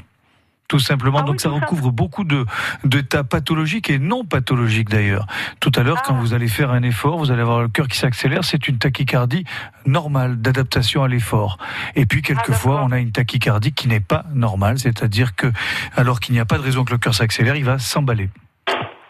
tout 0.71 0.79
simplement. 0.79 1.19
Ah 1.19 1.23
Donc 1.23 1.41
ça 1.41 1.49
recouvre 1.49 1.91
beaucoup 1.91 2.23
de 2.23 2.45
d'états 2.85 3.25
pathologiques 3.25 3.89
et 3.89 3.99
non 3.99 4.23
pathologiques 4.23 4.87
d'ailleurs. 4.87 5.27
Tout 5.59 5.73
à 5.75 5.83
l'heure, 5.83 6.01
quand 6.01 6.15
ah. 6.15 6.21
vous 6.21 6.33
allez 6.33 6.47
faire 6.47 6.71
un 6.71 6.81
effort, 6.81 7.17
vous 7.17 7.29
allez 7.29 7.41
avoir 7.41 7.61
le 7.61 7.67
cœur 7.67 7.89
qui 7.89 7.97
s'accélère. 7.97 8.45
C'est 8.45 8.69
une 8.69 8.77
tachycardie 8.77 9.43
normale 9.85 10.39
d'adaptation 10.39 11.03
à 11.03 11.09
l'effort. 11.09 11.57
Et 11.97 12.05
puis 12.05 12.21
quelquefois, 12.21 12.79
ah, 12.79 12.85
on 12.87 12.93
a 12.93 12.99
une 12.99 13.11
tachycardie 13.11 13.73
qui 13.73 13.89
n'est 13.89 13.99
pas 13.99 14.23
normale, 14.33 14.79
c'est-à-dire 14.79 15.35
que 15.35 15.51
alors 15.97 16.21
qu'il 16.21 16.35
n'y 16.35 16.39
a 16.39 16.45
pas 16.45 16.57
de 16.57 16.63
raison 16.63 16.85
que 16.85 16.91
le 16.91 16.99
cœur 16.99 17.15
s'accélère, 17.15 17.57
il 17.57 17.65
va 17.65 17.77
s'emballer. 17.77 18.29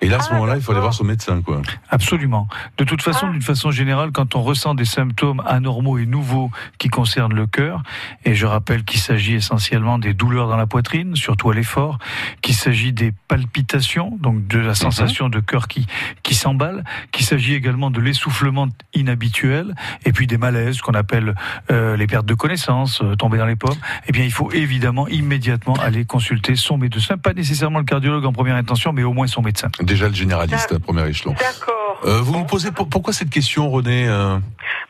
Et 0.02 0.08
là, 0.08 0.18
à 0.18 0.20
ce 0.20 0.30
ah, 0.32 0.34
moment-là, 0.34 0.56
il 0.56 0.62
faut 0.64 0.72
aller 0.72 0.82
voir 0.82 0.96
son 0.96 1.04
médecin, 1.04 1.42
quoi. 1.42 1.62
Absolument. 1.90 2.48
De 2.78 2.84
toute 2.84 3.04
façon, 3.04 3.28
ah. 3.30 3.32
d'une 3.32 3.42
façon 3.44 3.70
générale, 3.70 4.12
quand 4.12 4.36
on 4.36 4.42
ressent 4.42 4.74
des 4.74 4.86
symptômes 4.86 5.44
anormaux 5.46 6.00
et 6.00 6.08
nouveaux 6.08 6.50
qui 6.80 6.90
concernent 6.90 7.36
le 7.36 7.46
cœur, 7.46 7.84
et 8.26 8.34
je 8.34 8.48
rappelle 8.48 8.84
qu'il 8.84 9.00
s'agit 9.00 9.36
essentiellement 9.36 10.00
des 10.00 10.16
douleurs 10.16 10.48
dans 10.48 10.58
la 10.58 10.66
poitrine, 10.66 11.16
surtout 11.16 11.52
à 11.52 11.54
l'effort, 11.54 12.00
qu'il 12.42 12.56
s'agit 12.56 12.94
des 12.94 13.14
palpitations, 13.28 14.18
donc 14.20 14.48
de 14.48 14.58
la 14.58 14.70
mhm. 14.70 14.76
sensation 14.76 15.30
de 15.30 15.40
cœur 15.40 15.68
qui, 15.68 15.86
qui 16.24 16.34
s'emballe, 16.34 16.84
qu'il 17.12 17.26
s'agit 17.26 17.54
également 17.54 17.92
de 17.92 18.02
l'essoufflement 18.02 18.70
inhabituel, 18.96 19.76
et 20.06 20.14
puis 20.14 20.26
des 20.26 20.40
malaises 20.40 20.82
qu'on 20.82 20.94
appelle 20.94 21.36
euh, 21.70 21.96
les 21.96 22.08
pertes 22.08 22.26
de 22.26 22.34
connaissance, 22.34 23.02
euh, 23.04 23.16
tomber 23.16 23.38
dans 23.38 23.46
les 23.46 23.56
pommes, 23.56 23.78
eh 24.08 24.12
bien, 24.12 24.24
il 24.24 24.32
faut 24.32 24.52
évidemment 24.52 25.08
immédiatement 25.08 25.76
aller 25.76 26.06
consulter 26.06 26.56
son 26.56 26.80
médecin, 26.80 27.18
pas 27.20 27.34
nécessairement 27.34 27.78
le 27.78 27.86
cardiologue 27.86 28.26
en 28.26 28.34
première 28.34 28.56
intention, 28.56 28.94
mais 28.94 29.04
au 29.04 29.14
moins 29.14 29.28
son 29.28 29.44
médecin 29.44 29.70
déjà 29.92 30.08
le 30.08 30.14
généraliste, 30.14 30.78
premier 30.80 31.08
échelon. 31.10 31.36
D'accord. 31.38 32.00
Euh, 32.06 32.22
vous 32.22 32.38
me 32.40 32.48
posez 32.48 32.72
pourquoi 32.72 33.14
cette 33.14 33.30
question, 33.30 33.70
René 33.70 34.08
euh 34.08 34.38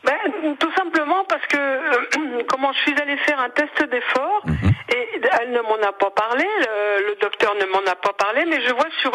ben, 0.04 0.56
Tout 0.58 0.72
simplement 0.76 1.24
parce 1.28 1.44
que 1.46 1.56
euh, 1.58 2.44
comment 2.48 2.72
je 2.72 2.78
suis 2.78 3.00
allée 3.00 3.16
faire 3.18 3.40
un 3.40 3.50
test 3.50 3.82
d'effort 3.90 4.42
mhm. 4.46 4.72
et 4.94 5.20
elle 5.40 5.50
ne 5.50 5.60
m'en 5.60 5.80
a 5.86 5.92
pas 5.92 6.10
parlé, 6.10 6.44
le, 6.60 7.20
docteur 7.20 7.52
ne 7.60 7.66
m'en 7.66 7.84
a 7.90 7.96
pas 7.96 8.12
parlé, 8.16 8.44
mais 8.48 8.60
je 8.66 8.72
vois 8.72 8.88
sur 9.00 9.12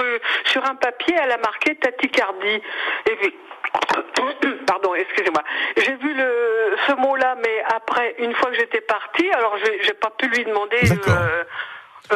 sur 0.51 0.63
un 0.65 0.75
papier, 0.75 1.15
elle 1.21 1.31
a 1.31 1.37
marqué 1.37 1.75
tachycardie. 1.75 2.61
Et 3.09 3.15
puis, 3.21 3.33
Pardon, 4.67 4.93
excusez-moi. 4.95 5.43
J'ai 5.77 5.95
vu 5.95 6.13
le, 6.13 6.75
ce 6.87 6.93
mot-là, 6.93 7.35
mais 7.41 7.63
après, 7.73 8.15
une 8.19 8.33
fois 8.33 8.51
que 8.51 8.57
j'étais 8.57 8.81
partie, 8.81 9.29
alors 9.31 9.55
j'ai 9.83 9.93
pas 9.93 10.11
pu 10.17 10.27
lui 10.27 10.43
demander. 10.43 10.77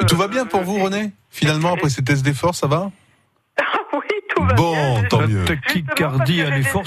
Tout 0.07 0.15
va 0.17 0.27
bien 0.27 0.45
pour 0.45 0.61
vous, 0.61 0.83
René? 0.83 1.11
Finalement, 1.29 1.73
après 1.73 1.89
ces 1.89 2.03
tests 2.03 2.23
d'effort, 2.23 2.55
ça 2.55 2.67
va? 2.67 2.91
Ah 3.61 3.85
oui, 3.93 4.20
bon, 4.55 5.03
tant 5.09 5.27
mieux. 5.27 5.45
La 5.45 5.55
tachycardie 5.55 6.41
à 6.41 6.49
l'effort, 6.49 6.83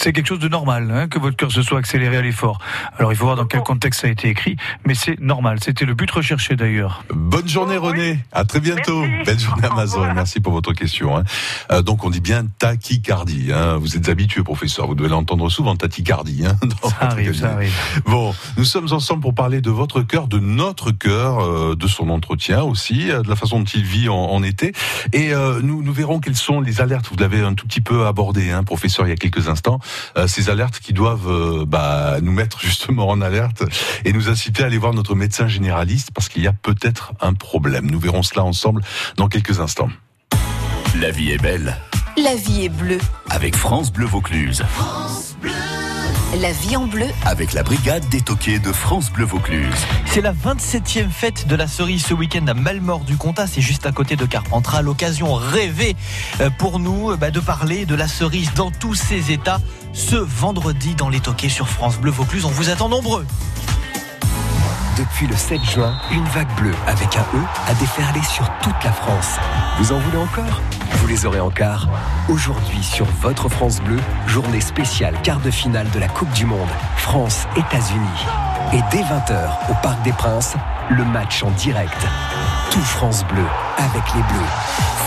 c'est 0.00 0.12
quelque 0.12 0.26
chose 0.26 0.38
de 0.38 0.48
normal, 0.48 0.90
hein, 0.90 1.08
que 1.08 1.18
votre 1.18 1.36
cœur 1.36 1.52
se 1.52 1.62
soit 1.62 1.78
accéléré 1.78 2.16
à 2.16 2.22
l'effort. 2.22 2.58
Alors 2.98 3.12
il 3.12 3.16
faut 3.16 3.24
voir 3.24 3.36
dans 3.36 3.44
quel 3.44 3.60
contexte 3.60 4.00
ça 4.00 4.06
a 4.06 4.10
été 4.10 4.28
écrit, 4.28 4.56
mais 4.86 4.94
c'est 4.94 5.20
normal. 5.20 5.58
C'était 5.62 5.84
le 5.84 5.94
but 5.94 6.10
recherché 6.10 6.56
d'ailleurs. 6.56 7.04
Bonne 7.10 7.48
journée 7.48 7.76
René, 7.76 8.18
à 8.32 8.44
très 8.44 8.60
bientôt. 8.60 9.04
Belle 9.26 9.38
journée 9.38 9.68
Amazon, 9.70 10.06
merci 10.14 10.40
pour 10.40 10.52
votre 10.52 10.72
question. 10.72 11.16
Hein. 11.16 11.24
Euh, 11.70 11.82
donc 11.82 12.04
on 12.04 12.10
dit 12.10 12.20
bien 12.20 12.46
tachycardie. 12.58 13.52
Hein. 13.52 13.76
Vous 13.76 13.96
êtes 13.96 14.08
habitué 14.08 14.42
professeur, 14.42 14.86
vous 14.86 14.94
devez 14.94 15.08
l'entendre 15.08 15.48
souvent 15.50 15.76
tachycardie. 15.76 16.44
Hein, 16.46 16.56
ça 16.82 16.96
arrive, 17.00 17.34
ça 17.34 17.52
arrive. 17.52 17.74
Bon, 18.06 18.34
nous 18.56 18.64
sommes 18.64 18.92
ensemble 18.92 19.20
pour 19.20 19.34
parler 19.34 19.60
de 19.60 19.70
votre 19.70 20.02
cœur, 20.02 20.28
de 20.28 20.38
notre 20.38 20.92
cœur, 20.92 21.40
euh, 21.40 21.76
de 21.76 21.86
son 21.86 22.08
entretien 22.08 22.62
aussi, 22.62 23.10
euh, 23.10 23.22
de 23.22 23.28
la 23.28 23.36
façon 23.36 23.60
dont 23.60 23.64
il 23.64 23.84
vit 23.84 24.08
en, 24.08 24.14
en 24.14 24.42
été. 24.42 24.72
Et 25.12 25.32
nous, 25.62 25.82
nous 25.82 25.92
verrons 25.92 26.20
quelles 26.20 26.36
sont 26.36 26.60
les 26.60 26.80
vous 27.08 27.16
l'avez 27.16 27.40
un 27.40 27.54
tout 27.54 27.66
petit 27.66 27.80
peu 27.80 28.06
abordé, 28.06 28.50
hein, 28.50 28.64
professeur, 28.64 29.06
il 29.06 29.10
y 29.10 29.12
a 29.12 29.16
quelques 29.16 29.48
instants. 29.48 29.80
Euh, 30.16 30.26
ces 30.26 30.50
alertes 30.50 30.80
qui 30.80 30.92
doivent 30.92 31.30
euh, 31.30 31.64
bah, 31.66 32.16
nous 32.22 32.32
mettre 32.32 32.60
justement 32.64 33.08
en 33.08 33.20
alerte 33.20 33.62
et 34.04 34.12
nous 34.12 34.28
inciter 34.28 34.62
à 34.62 34.66
aller 34.66 34.78
voir 34.78 34.94
notre 34.94 35.14
médecin 35.14 35.48
généraliste 35.48 36.10
parce 36.12 36.28
qu'il 36.28 36.42
y 36.42 36.46
a 36.46 36.52
peut-être 36.52 37.12
un 37.20 37.34
problème. 37.34 37.90
Nous 37.90 38.00
verrons 38.00 38.22
cela 38.22 38.44
ensemble 38.44 38.82
dans 39.16 39.28
quelques 39.28 39.60
instants. 39.60 39.90
La 41.00 41.10
vie 41.10 41.30
est 41.30 41.42
belle 41.42 41.76
La 42.16 42.34
vie 42.34 42.64
est 42.64 42.68
bleue. 42.68 42.98
Avec 43.28 43.54
France 43.54 43.92
Bleu 43.92 44.06
Vaucluse. 44.06 44.64
La 46.38 46.52
vie 46.52 46.76
en 46.76 46.86
bleu. 46.86 47.06
Avec 47.26 47.52
la 47.54 47.64
brigade 47.64 48.08
des 48.08 48.20
toquets 48.20 48.60
de 48.60 48.70
France 48.70 49.10
Bleu 49.10 49.24
Vaucluse. 49.24 49.74
C'est 50.06 50.20
la 50.20 50.32
27e 50.32 51.10
fête 51.10 51.48
de 51.48 51.56
la 51.56 51.66
cerise 51.66 52.06
ce 52.06 52.14
week-end 52.14 52.46
à 52.46 52.54
Malmort 52.54 53.00
du 53.00 53.16
Comtat, 53.16 53.48
c'est 53.48 53.60
juste 53.60 53.84
à 53.84 53.90
côté 53.90 54.14
de 54.14 54.24
Carpentras. 54.26 54.80
L'occasion 54.80 55.34
rêvée 55.34 55.96
euh, 56.40 56.48
pour 56.48 56.78
nous 56.78 57.16
bah, 57.16 57.32
de 57.32 57.40
parler 57.40 57.84
de 57.84 57.96
la 57.96 58.06
cerise 58.06 58.54
dans 58.54 58.70
tous 58.70 58.94
ses 58.94 59.32
états 59.32 59.60
ce 59.92 60.14
vendredi 60.14 60.94
dans 60.94 61.08
les 61.08 61.18
toquets 61.18 61.48
sur 61.48 61.68
France 61.68 61.98
Bleu 61.98 62.12
Vaucluse. 62.12 62.44
On 62.44 62.50
vous 62.50 62.70
attend 62.70 62.88
nombreux. 62.88 63.26
Depuis 65.00 65.26
le 65.26 65.34
7 65.34 65.64
juin, 65.64 65.94
une 66.12 66.26
vague 66.26 66.54
bleue 66.56 66.74
avec 66.86 67.16
un 67.16 67.22
E 67.34 67.40
a 67.66 67.72
déferlé 67.76 68.20
sur 68.22 68.44
toute 68.58 68.84
la 68.84 68.92
France. 68.92 69.38
Vous 69.78 69.92
en 69.92 69.98
voulez 69.98 70.18
encore? 70.18 70.60
Vous 70.92 71.06
les 71.06 71.24
aurez 71.24 71.40
en 71.40 71.48
quart. 71.48 71.88
Aujourd'hui 72.28 72.82
sur 72.82 73.06
votre 73.22 73.48
France 73.48 73.80
Bleu, 73.80 73.96
journée 74.26 74.60
spéciale 74.60 75.14
quart 75.22 75.40
de 75.40 75.50
finale 75.50 75.88
de 75.88 75.98
la 75.98 76.08
Coupe 76.08 76.30
du 76.32 76.44
Monde, 76.44 76.68
France-États-Unis. 76.98 78.26
Et 78.74 78.80
dès 78.90 79.02
20h 79.02 79.70
au 79.70 79.74
Parc 79.82 80.02
des 80.02 80.12
Princes, 80.12 80.54
le 80.90 81.06
match 81.06 81.42
en 81.42 81.50
direct. 81.52 82.06
Tout 82.70 82.80
France 82.80 83.24
Bleu 83.24 83.46
avec 83.78 84.02
les 84.14 84.22
Bleus. 84.22 84.50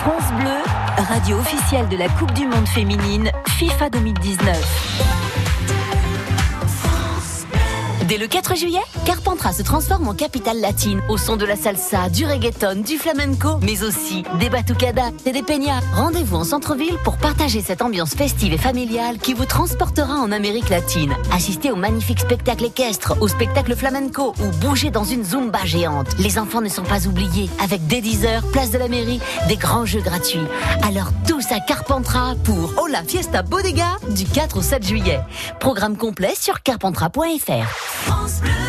France 0.02 0.34
Bleu, 0.40 1.06
radio 1.08 1.38
officielle 1.38 1.88
de 1.88 1.98
la 1.98 2.10
Coupe 2.10 2.34
du 2.34 2.48
Monde 2.48 2.68
féminine 2.68 3.30
FIFA 3.48 3.92
2019. 3.92 5.04
Dès 8.08 8.18
le 8.18 8.28
4 8.28 8.56
juillet, 8.58 8.82
Carpentras 9.06 9.54
se 9.54 9.64
transforme 9.64 10.08
en 10.08 10.14
capitale 10.14 10.62
latine 10.62 11.02
au 11.10 11.18
son 11.18 11.36
de 11.36 11.46
la 11.46 11.58
salsa, 11.58 12.10
du 12.10 12.26
reggaeton, 12.26 12.82
du 12.82 12.98
flamenco, 12.98 13.60
mais 13.62 13.84
aussi 13.84 14.24
des 14.40 14.50
batucadas 14.50 15.12
et 15.26 15.32
des 15.32 15.44
peñas. 15.44 15.82
Rendez-vous 15.94 16.38
en 16.38 16.44
centre-ville 16.46 16.98
pour 17.04 17.18
partager 17.18 17.62
cette 17.62 17.82
ambiance 17.82 18.16
festive 18.16 18.54
et 18.54 18.58
familiale 18.58 19.18
qui 19.18 19.34
vous 19.34 19.46
transportera 19.46 20.16
en 20.16 20.32
Amérique 20.32 20.70
latine. 20.70 21.14
Assistez 21.34 21.72
au 21.72 21.76
magnifique 21.76 22.22
spectacle 22.22 22.64
équestre, 22.64 23.16
au 23.20 23.28
spectacle 23.28 23.76
flamenco 23.76 24.34
ou 24.40 24.66
bougez 24.66 24.90
dans 24.90 25.04
une 25.04 25.26
zumba 25.26 25.66
géante. 25.66 26.08
Les 26.20 26.40
enfants 26.40 26.62
ne 26.62 26.70
sont 26.70 26.84
pas 26.84 27.06
oubliés 27.06 27.50
avec 27.62 27.86
dès 27.88 28.00
10h, 28.00 28.50
place 28.52 28.72
de 28.72 28.78
la 28.78 28.88
mairie, 28.88 29.20
des 29.50 29.58
grands 29.58 29.86
jeux 29.86 30.02
gratuits. 30.02 30.48
Alors 30.88 31.10
tous 31.28 31.52
à 31.52 31.60
Carpentras 31.60 32.36
pour 32.44 32.74
Oh 32.82 32.88
la 32.88 33.04
Fiesta 33.04 33.44
Bodega 33.44 33.98
du 34.10 34.26
4 34.26 34.58
au 34.58 34.62
7 34.62 34.86
juillet. 34.86 35.20
Programme 35.60 35.98
complet 35.98 36.34
sur 36.40 36.64
carpentras.fr. 36.64 38.63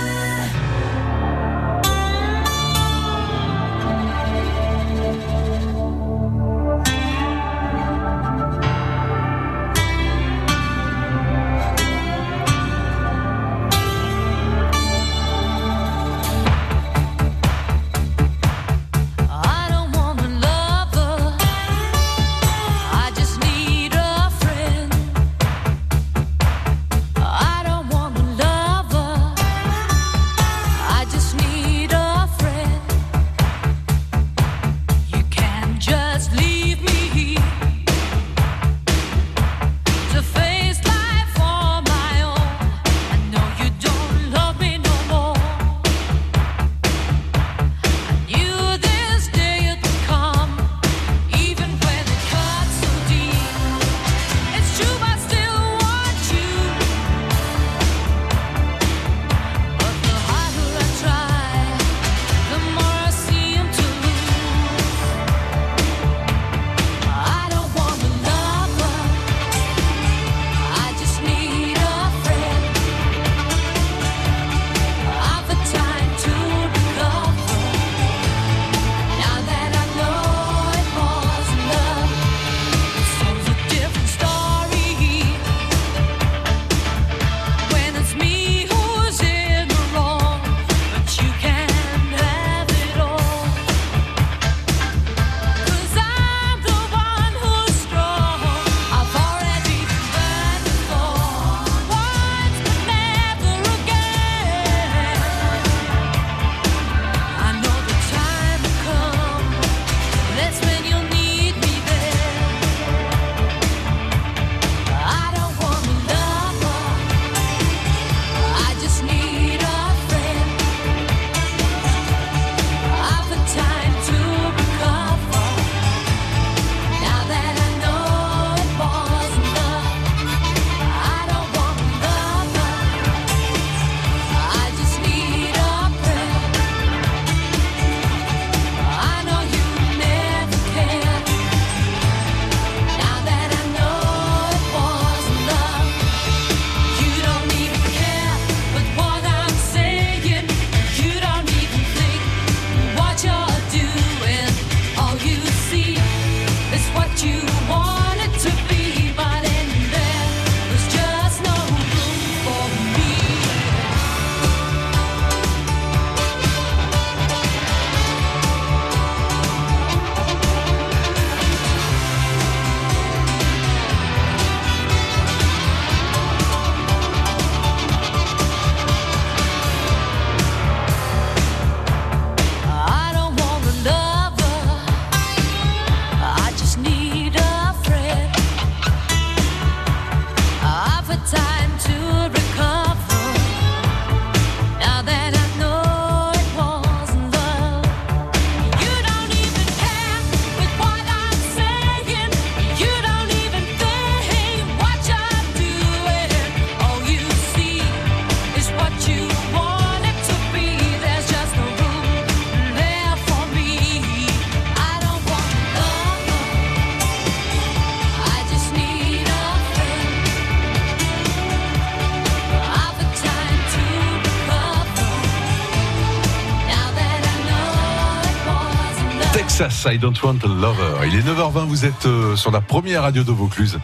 I 229.87 229.99
don't 229.99 230.14
want 230.23 230.38
a 230.45 230.49
lover. 230.49 231.07
Il 231.07 231.17
est 231.17 231.23
9h20, 231.23 231.67
vous 231.67 231.85
êtes 231.85 232.07
euh, 232.07 232.37
sur 232.37 232.50
la 232.50 232.61
première 232.61 233.03
radio 233.03 233.23
de 233.23 233.33
Vaucluse. 233.33 233.79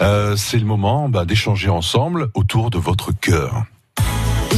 Euh, 0.00 0.36
c'est 0.36 0.58
le 0.58 0.64
moment 0.64 1.08
bah, 1.08 1.24
d'échanger 1.24 1.68
ensemble 1.68 2.28
autour 2.34 2.70
de 2.70 2.78
votre 2.78 3.12
cœur. 3.12 3.64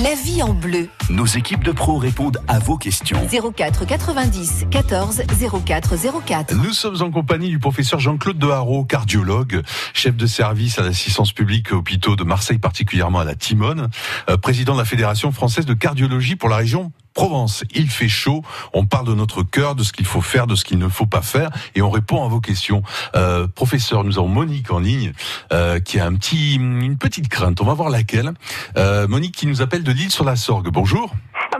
La 0.02 0.14
vie 0.14 0.42
en 0.42 0.52
bleu. 0.52 0.88
Nos 1.08 1.26
équipes 1.26 1.62
de 1.62 1.72
pros 1.72 1.98
répondent 1.98 2.38
à 2.48 2.58
vos 2.58 2.76
questions. 2.76 3.18
04 3.56 3.86
90 3.86 4.66
14 4.70 5.22
04 5.64 5.94
04. 6.24 6.54
Nous 6.56 6.72
sommes 6.72 7.00
en 7.02 7.10
compagnie 7.10 7.48
du 7.48 7.58
professeur 7.58 8.00
Jean-Claude 8.00 8.38
Deharo, 8.38 8.84
cardiologue, 8.84 9.62
chef 9.92 10.16
de 10.16 10.26
service 10.26 10.78
à 10.78 10.82
l'assistance 10.82 11.32
publique 11.32 11.72
hôpitaux 11.72 12.16
de 12.16 12.24
Marseille, 12.24 12.58
particulièrement 12.58 13.20
à 13.20 13.24
la 13.24 13.34
Timone, 13.36 13.88
euh, 14.28 14.36
président 14.36 14.74
de 14.74 14.78
la 14.78 14.84
Fédération 14.84 15.32
française 15.32 15.66
de 15.66 15.74
cardiologie 15.74 16.36
pour 16.36 16.48
la 16.48 16.56
région 16.56 16.92
Provence. 17.14 17.64
Il 17.74 17.88
fait 17.88 18.08
chaud, 18.08 18.42
on 18.72 18.86
parle 18.86 19.06
de 19.06 19.14
notre 19.14 19.42
cœur, 19.42 19.74
de 19.74 19.82
ce 19.82 19.92
qu'il 19.92 20.06
faut 20.06 20.20
faire, 20.20 20.46
de 20.46 20.56
ce 20.56 20.64
qu'il 20.64 20.78
ne 20.78 20.88
faut 20.88 21.06
pas 21.06 21.22
faire, 21.22 21.50
et 21.74 21.82
on 21.82 21.90
répond 21.90 22.24
à 22.24 22.28
vos 22.28 22.40
questions. 22.40 22.82
Euh, 23.14 23.46
professeur, 23.46 24.04
nous 24.04 24.18
avons 24.18 24.28
Monique 24.28 24.70
en 24.72 24.80
ligne, 24.80 25.12
euh, 25.52 25.78
qui 25.78 26.00
a 26.00 26.06
un 26.06 26.14
petit, 26.16 26.56
une 26.56 26.98
petite 26.98 27.28
crainte. 27.28 27.60
On 27.60 27.64
va 27.64 27.74
voir 27.74 27.88
laquelle. 27.88 28.32
Euh, 28.76 29.06
Monique 29.06 29.34
qui 29.34 29.46
nous 29.46 29.62
appelle 29.62 29.84
de 29.84 29.92
l'île 29.92 30.10
sur 30.10 30.24
la 30.24 30.36
Sorgue. 30.36 30.68
Bonjour. 30.70 31.14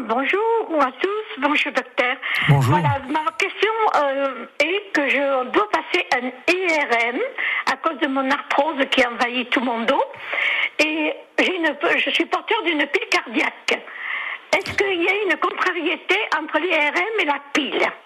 Bonjour 0.08 0.44
à 0.80 0.90
tous, 0.90 1.40
bonjour 1.40 1.72
docteur. 1.72 2.16
Bonjour. 2.48 2.76
Voilà, 2.78 2.98
ma 3.08 3.30
question 3.38 3.70
euh, 3.96 4.46
est 4.58 4.92
que 4.92 5.08
je 5.08 5.52
dois 5.52 5.68
passer 5.70 6.04
un 6.16 6.26
IRM 6.52 7.20
à 7.72 7.76
cause 7.76 7.98
de 8.00 8.08
mon 8.08 8.28
arthrose 8.28 8.84
qui 8.90 9.06
envahit 9.06 9.48
tout 9.50 9.60
mon 9.60 9.84
dos 9.84 10.02
et 10.80 11.12
j'ai 11.38 11.56
une, 11.56 11.74
je 12.04 12.10
suis 12.10 12.24
porteur 12.26 12.58
d'une 12.64 12.86
pile 12.86 13.08
cardiaque. 13.10 13.84
Est-ce 14.56 14.72
qu'il 14.76 15.02
y 15.02 15.08
a 15.08 15.22
une 15.24 15.36
contrariété 15.38 16.14
entre 16.38 16.60
l'IRM 16.60 17.20
et 17.20 17.24
la 17.24 17.40
pile? 17.52 18.03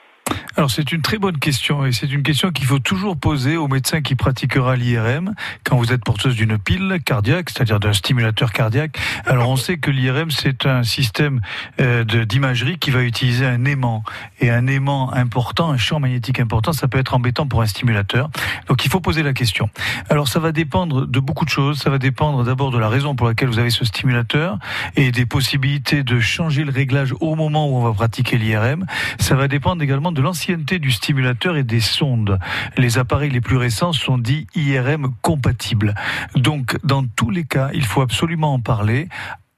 Alors 0.59 0.73
c'est 0.73 0.91
une 0.91 1.03
très 1.03 1.19
bonne 1.19 1.39
question 1.39 1.87
et 1.87 1.93
c'est 1.93 2.11
une 2.11 2.25
question 2.25 2.51
qu'il 2.51 2.67
faut 2.67 2.81
toujours 2.81 3.17
poser 3.17 3.57
au 3.57 3.69
médecin 3.69 4.01
qui 4.01 4.17
pratiquera 4.17 4.75
l'IRM 4.75 5.37
quand 5.63 5.77
vous 5.77 5.93
êtes 5.93 6.03
porteuse 6.03 6.35
d'une 6.35 6.59
pile 6.59 6.99
cardiaque, 7.05 7.51
c'est-à-dire 7.51 7.79
d'un 7.79 7.93
stimulateur 7.93 8.51
cardiaque. 8.53 8.99
Alors 9.25 9.51
on 9.51 9.55
sait 9.55 9.77
que 9.77 9.93
l'IRM 9.93 10.33
c'est 10.33 10.67
un 10.67 10.83
système 10.83 11.43
euh, 11.81 12.03
d'imagerie 12.03 12.77
qui 12.77 12.91
va 12.91 13.05
utiliser 13.05 13.47
un 13.47 13.65
aimant 13.67 14.03
et 14.41 14.51
un 14.51 14.67
aimant 14.67 15.13
important, 15.13 15.71
un 15.71 15.77
champ 15.77 16.01
magnétique 16.01 16.41
important, 16.41 16.73
ça 16.73 16.89
peut 16.89 16.99
être 16.99 17.15
embêtant 17.15 17.47
pour 17.47 17.63
un 17.63 17.67
stimulateur. 17.67 18.29
Donc 18.67 18.85
il 18.85 18.91
faut 18.91 18.99
poser 18.99 19.23
la 19.23 19.35
question. 19.35 19.71
Alors 20.11 20.27
ça 20.27 20.41
va 20.41 20.51
dépendre 20.51 21.07
de 21.07 21.21
beaucoup 21.21 21.45
de 21.45 21.51
choses. 21.51 21.79
Ça 21.79 21.89
va 21.89 21.99
dépendre 21.99 22.43
d'abord 22.43 22.73
de 22.73 22.79
la 22.79 22.89
raison 22.89 23.15
pour 23.15 23.29
laquelle 23.29 23.49
vous 23.49 23.61
avez 23.61 23.71
ce 23.71 23.85
stimulateur 23.85 24.59
et 24.97 25.13
des 25.13 25.25
possibilités 25.25 26.03
de 26.03 26.19
changer 26.19 26.65
le 26.65 26.73
réglage 26.73 27.15
au 27.21 27.37
moment 27.37 27.71
où 27.71 27.77
on 27.77 27.85
va 27.85 27.93
pratiquer 27.93 28.39
l'IRM. 28.39 28.87
Ça 29.21 29.37
va 29.37 29.47
dépendre 29.47 29.83
également 29.83 30.11
de 30.11 30.21
du 30.57 30.91
stimulateur 30.91 31.57
et 31.57 31.65
des 31.65 31.81
sondes. 31.81 32.39
Les 32.77 32.99
appareils 32.99 33.31
les 33.31 33.41
plus 33.41 33.57
récents 33.57 33.93
sont 33.93 34.17
dits 34.17 34.47
IRM 34.55 35.15
compatibles. 35.21 35.95
Donc 36.35 36.79
dans 36.85 37.05
tous 37.05 37.31
les 37.31 37.45
cas, 37.45 37.71
il 37.75 37.85
faut 37.85 38.01
absolument 38.01 38.55
en 38.55 38.61
parler 38.61 39.09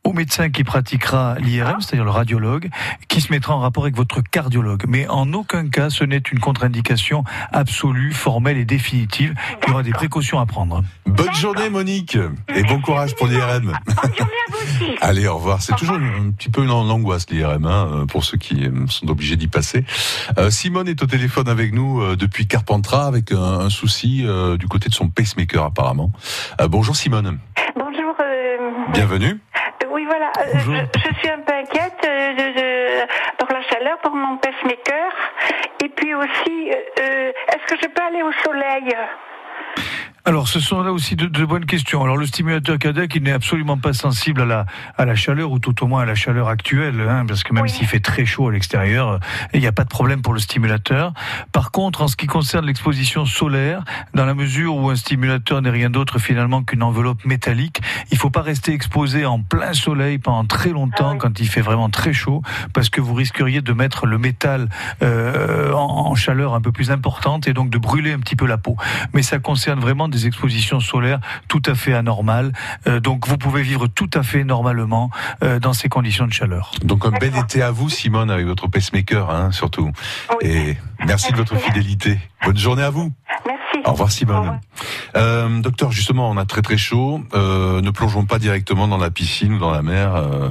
au 0.04 0.12
médecin 0.12 0.48
qui 0.50 0.64
pratiquera 0.64 1.36
l'IRM, 1.38 1.80
c'est-à-dire 1.80 2.04
le 2.04 2.10
radiologue, 2.10 2.68
qui 3.08 3.20
se 3.20 3.30
mettra 3.32 3.54
en 3.54 3.60
rapport 3.60 3.84
avec 3.84 3.96
votre 3.96 4.22
cardiologue. 4.22 4.84
Mais 4.88 5.06
en 5.08 5.32
aucun 5.34 5.68
cas, 5.68 5.90
ce 5.90 6.04
n'est 6.04 6.22
une 6.32 6.38
contre-indication 6.40 7.22
absolue, 7.52 8.12
formelle 8.12 8.56
et 8.56 8.64
définitive. 8.64 9.34
Il 9.62 9.68
y 9.68 9.72
aura 9.72 9.82
des 9.82 9.92
précautions 9.92 10.40
à 10.40 10.46
prendre. 10.46 10.82
Bonne 11.06 11.34
journée 11.34 11.68
Monique 11.68 12.16
et 12.54 12.62
bon 12.64 12.80
courage 12.80 13.14
pour 13.16 13.26
l'IRM. 13.26 13.72
Bonne 13.86 14.14
journée 14.16 14.32
à 14.48 14.50
vous 14.50 14.56
aussi. 14.84 14.96
Allez, 15.00 15.26
au 15.26 15.34
revoir. 15.36 15.60
C'est 15.60 15.76
toujours 15.76 15.96
un 15.96 16.30
petit 16.30 16.48
peu 16.50 16.62
une 16.64 16.70
angoisse 16.70 17.28
l'IRM 17.30 17.66
hein, 17.66 18.06
pour 18.08 18.24
ceux 18.24 18.38
qui 18.38 18.64
euh, 18.66 18.86
sont 18.88 19.08
obligés 19.10 19.36
d'y 19.36 19.48
passer. 19.48 19.84
Euh, 20.38 20.50
Simone 20.50 20.88
est 20.88 21.02
au 21.02 21.06
téléphone 21.06 21.48
avec 21.48 21.74
nous 21.74 22.00
euh, 22.00 22.16
depuis 22.16 22.46
Carpentras 22.46 23.06
avec 23.06 23.32
un, 23.32 23.36
un 23.60 23.70
souci 23.70 24.22
euh, 24.24 24.56
du 24.56 24.66
côté 24.66 24.88
de 24.88 24.94
son 24.94 25.08
pacemaker 25.08 25.64
apparemment. 25.64 26.10
Euh, 26.60 26.68
bonjour 26.68 26.96
Simone, 26.96 27.38
Bonjour. 27.76 28.14
euh, 28.20 28.92
bienvenue. 28.92 29.38
Euh, 30.10 30.16
voilà. 30.16 30.32
euh, 30.40 30.52
Bonjour. 30.54 30.74
Je, 30.96 31.00
je 31.08 31.14
suis 31.18 31.28
un 31.30 31.40
peu 31.40 31.52
inquiète 31.52 32.06
euh, 32.06 33.06
pour 33.38 33.48
la 33.52 33.62
chaleur, 33.62 33.98
pour 33.98 34.12
mon 34.14 34.36
pacemaker. 34.38 35.12
Et 35.84 35.88
puis 35.88 36.14
aussi, 36.14 36.70
euh, 36.72 36.74
euh, 37.00 37.32
est-ce 37.48 37.74
que 37.74 37.80
je 37.80 37.86
peux 37.88 38.02
aller 38.02 38.22
au 38.22 38.32
soleil? 38.44 38.94
Alors, 40.26 40.48
ce 40.48 40.60
sont 40.60 40.82
là 40.82 40.92
aussi 40.92 41.16
de, 41.16 41.26
de 41.26 41.44
bonnes 41.46 41.64
questions. 41.64 42.04
Alors, 42.04 42.18
le 42.18 42.26
stimulateur 42.26 42.78
cardiaque, 42.78 43.14
il 43.16 43.22
n'est 43.22 43.32
absolument 43.32 43.78
pas 43.78 43.94
sensible 43.94 44.42
à 44.42 44.44
la, 44.44 44.66
à 44.98 45.06
la 45.06 45.14
chaleur, 45.14 45.50
ou 45.50 45.58
tout 45.58 45.82
au 45.82 45.86
moins 45.86 46.02
à 46.02 46.04
la 46.04 46.14
chaleur 46.14 46.48
actuelle, 46.48 47.00
hein, 47.08 47.24
parce 47.26 47.42
que 47.42 47.54
même 47.54 47.62
Oui. 47.62 47.70
s'il 47.70 47.86
fait 47.86 48.00
très 48.00 48.26
chaud 48.26 48.48
à 48.48 48.52
l'extérieur, 48.52 49.08
euh, 49.08 49.18
il 49.54 49.60
n'y 49.60 49.66
a 49.66 49.72
pas 49.72 49.82
de 49.82 49.88
problème 49.88 50.20
pour 50.20 50.34
le 50.34 50.38
stimulateur. 50.38 51.14
Par 51.52 51.70
contre, 51.70 52.02
en 52.02 52.06
ce 52.08 52.16
qui 52.16 52.26
concerne 52.26 52.66
l'exposition 52.66 53.24
solaire, 53.24 53.82
dans 54.12 54.26
la 54.26 54.34
mesure 54.34 54.76
où 54.76 54.90
un 54.90 54.94
stimulateur 54.94 55.62
n'est 55.62 55.70
rien 55.70 55.88
d'autre 55.88 56.18
finalement 56.18 56.62
qu'une 56.62 56.82
enveloppe 56.82 57.24
métallique, 57.24 57.80
il 58.12 58.18
faut 58.18 58.30
pas 58.30 58.42
rester 58.42 58.74
exposé 58.74 59.24
en 59.24 59.40
plein 59.40 59.72
soleil 59.72 60.18
pendant 60.18 60.44
très 60.44 60.68
longtemps 60.70 61.08
Ah 61.08 61.12
oui. 61.14 61.18
quand 61.18 61.40
il 61.40 61.48
fait 61.48 61.62
vraiment 61.62 61.88
très 61.88 62.12
chaud, 62.12 62.42
parce 62.74 62.90
que 62.90 63.00
vous 63.00 63.14
risqueriez 63.14 63.62
de 63.62 63.72
mettre 63.72 64.04
le 64.06 64.18
métal 64.18 64.68
euh, 65.02 65.72
en, 65.72 66.08
en 66.10 66.14
chaleur 66.14 66.54
un 66.54 66.60
peu 66.60 66.72
plus 66.72 66.90
importante 66.90 67.48
et 67.48 67.54
donc 67.54 67.70
de 67.70 67.78
brûler 67.78 68.12
un 68.12 68.18
petit 68.20 68.36
peu 68.36 68.46
la 68.46 68.58
peau. 68.58 68.76
Mais 69.14 69.22
ça 69.22 69.38
concerne 69.38 69.59
vraiment 69.68 70.08
des 70.08 70.26
expositions 70.26 70.80
solaires 70.80 71.20
tout 71.48 71.62
à 71.66 71.74
fait 71.74 71.94
anormales. 71.94 72.52
Euh, 72.86 73.00
donc 73.00 73.26
vous 73.28 73.36
pouvez 73.38 73.62
vivre 73.62 73.86
tout 73.86 74.10
à 74.14 74.22
fait 74.22 74.44
normalement 74.44 75.10
euh, 75.42 75.58
dans 75.58 75.72
ces 75.72 75.88
conditions 75.88 76.26
de 76.26 76.32
chaleur. 76.32 76.72
Donc 76.82 77.04
un 77.06 77.10
bel 77.10 77.36
été 77.36 77.62
à 77.62 77.70
vous 77.70 77.88
Simone 77.88 78.30
avec 78.30 78.46
votre 78.46 78.68
pacemaker 78.68 79.30
hein, 79.30 79.52
surtout. 79.52 79.90
Oui. 80.42 80.48
Et 80.48 80.76
merci 81.06 81.32
de 81.32 81.36
votre 81.36 81.56
fidélité. 81.56 82.18
Bonne 82.44 82.56
journée 82.56 82.82
à 82.82 82.90
vous. 82.90 83.12
Merci. 83.46 83.86
Au 83.86 83.92
revoir 83.92 84.08
Au 84.08 84.10
Simone. 84.10 84.36
revoir. 84.38 84.58
Euh, 85.16 85.60
docteur, 85.60 85.92
justement, 85.92 86.30
on 86.30 86.36
a 86.36 86.44
très 86.44 86.62
très 86.62 86.76
chaud. 86.76 87.22
Euh, 87.34 87.80
ne 87.80 87.90
plongeons 87.90 88.24
pas 88.24 88.38
directement 88.38 88.88
dans 88.88 88.98
la 88.98 89.10
piscine 89.10 89.54
ou 89.54 89.58
dans 89.58 89.70
la 89.70 89.82
mer 89.82 90.14
euh, 90.14 90.50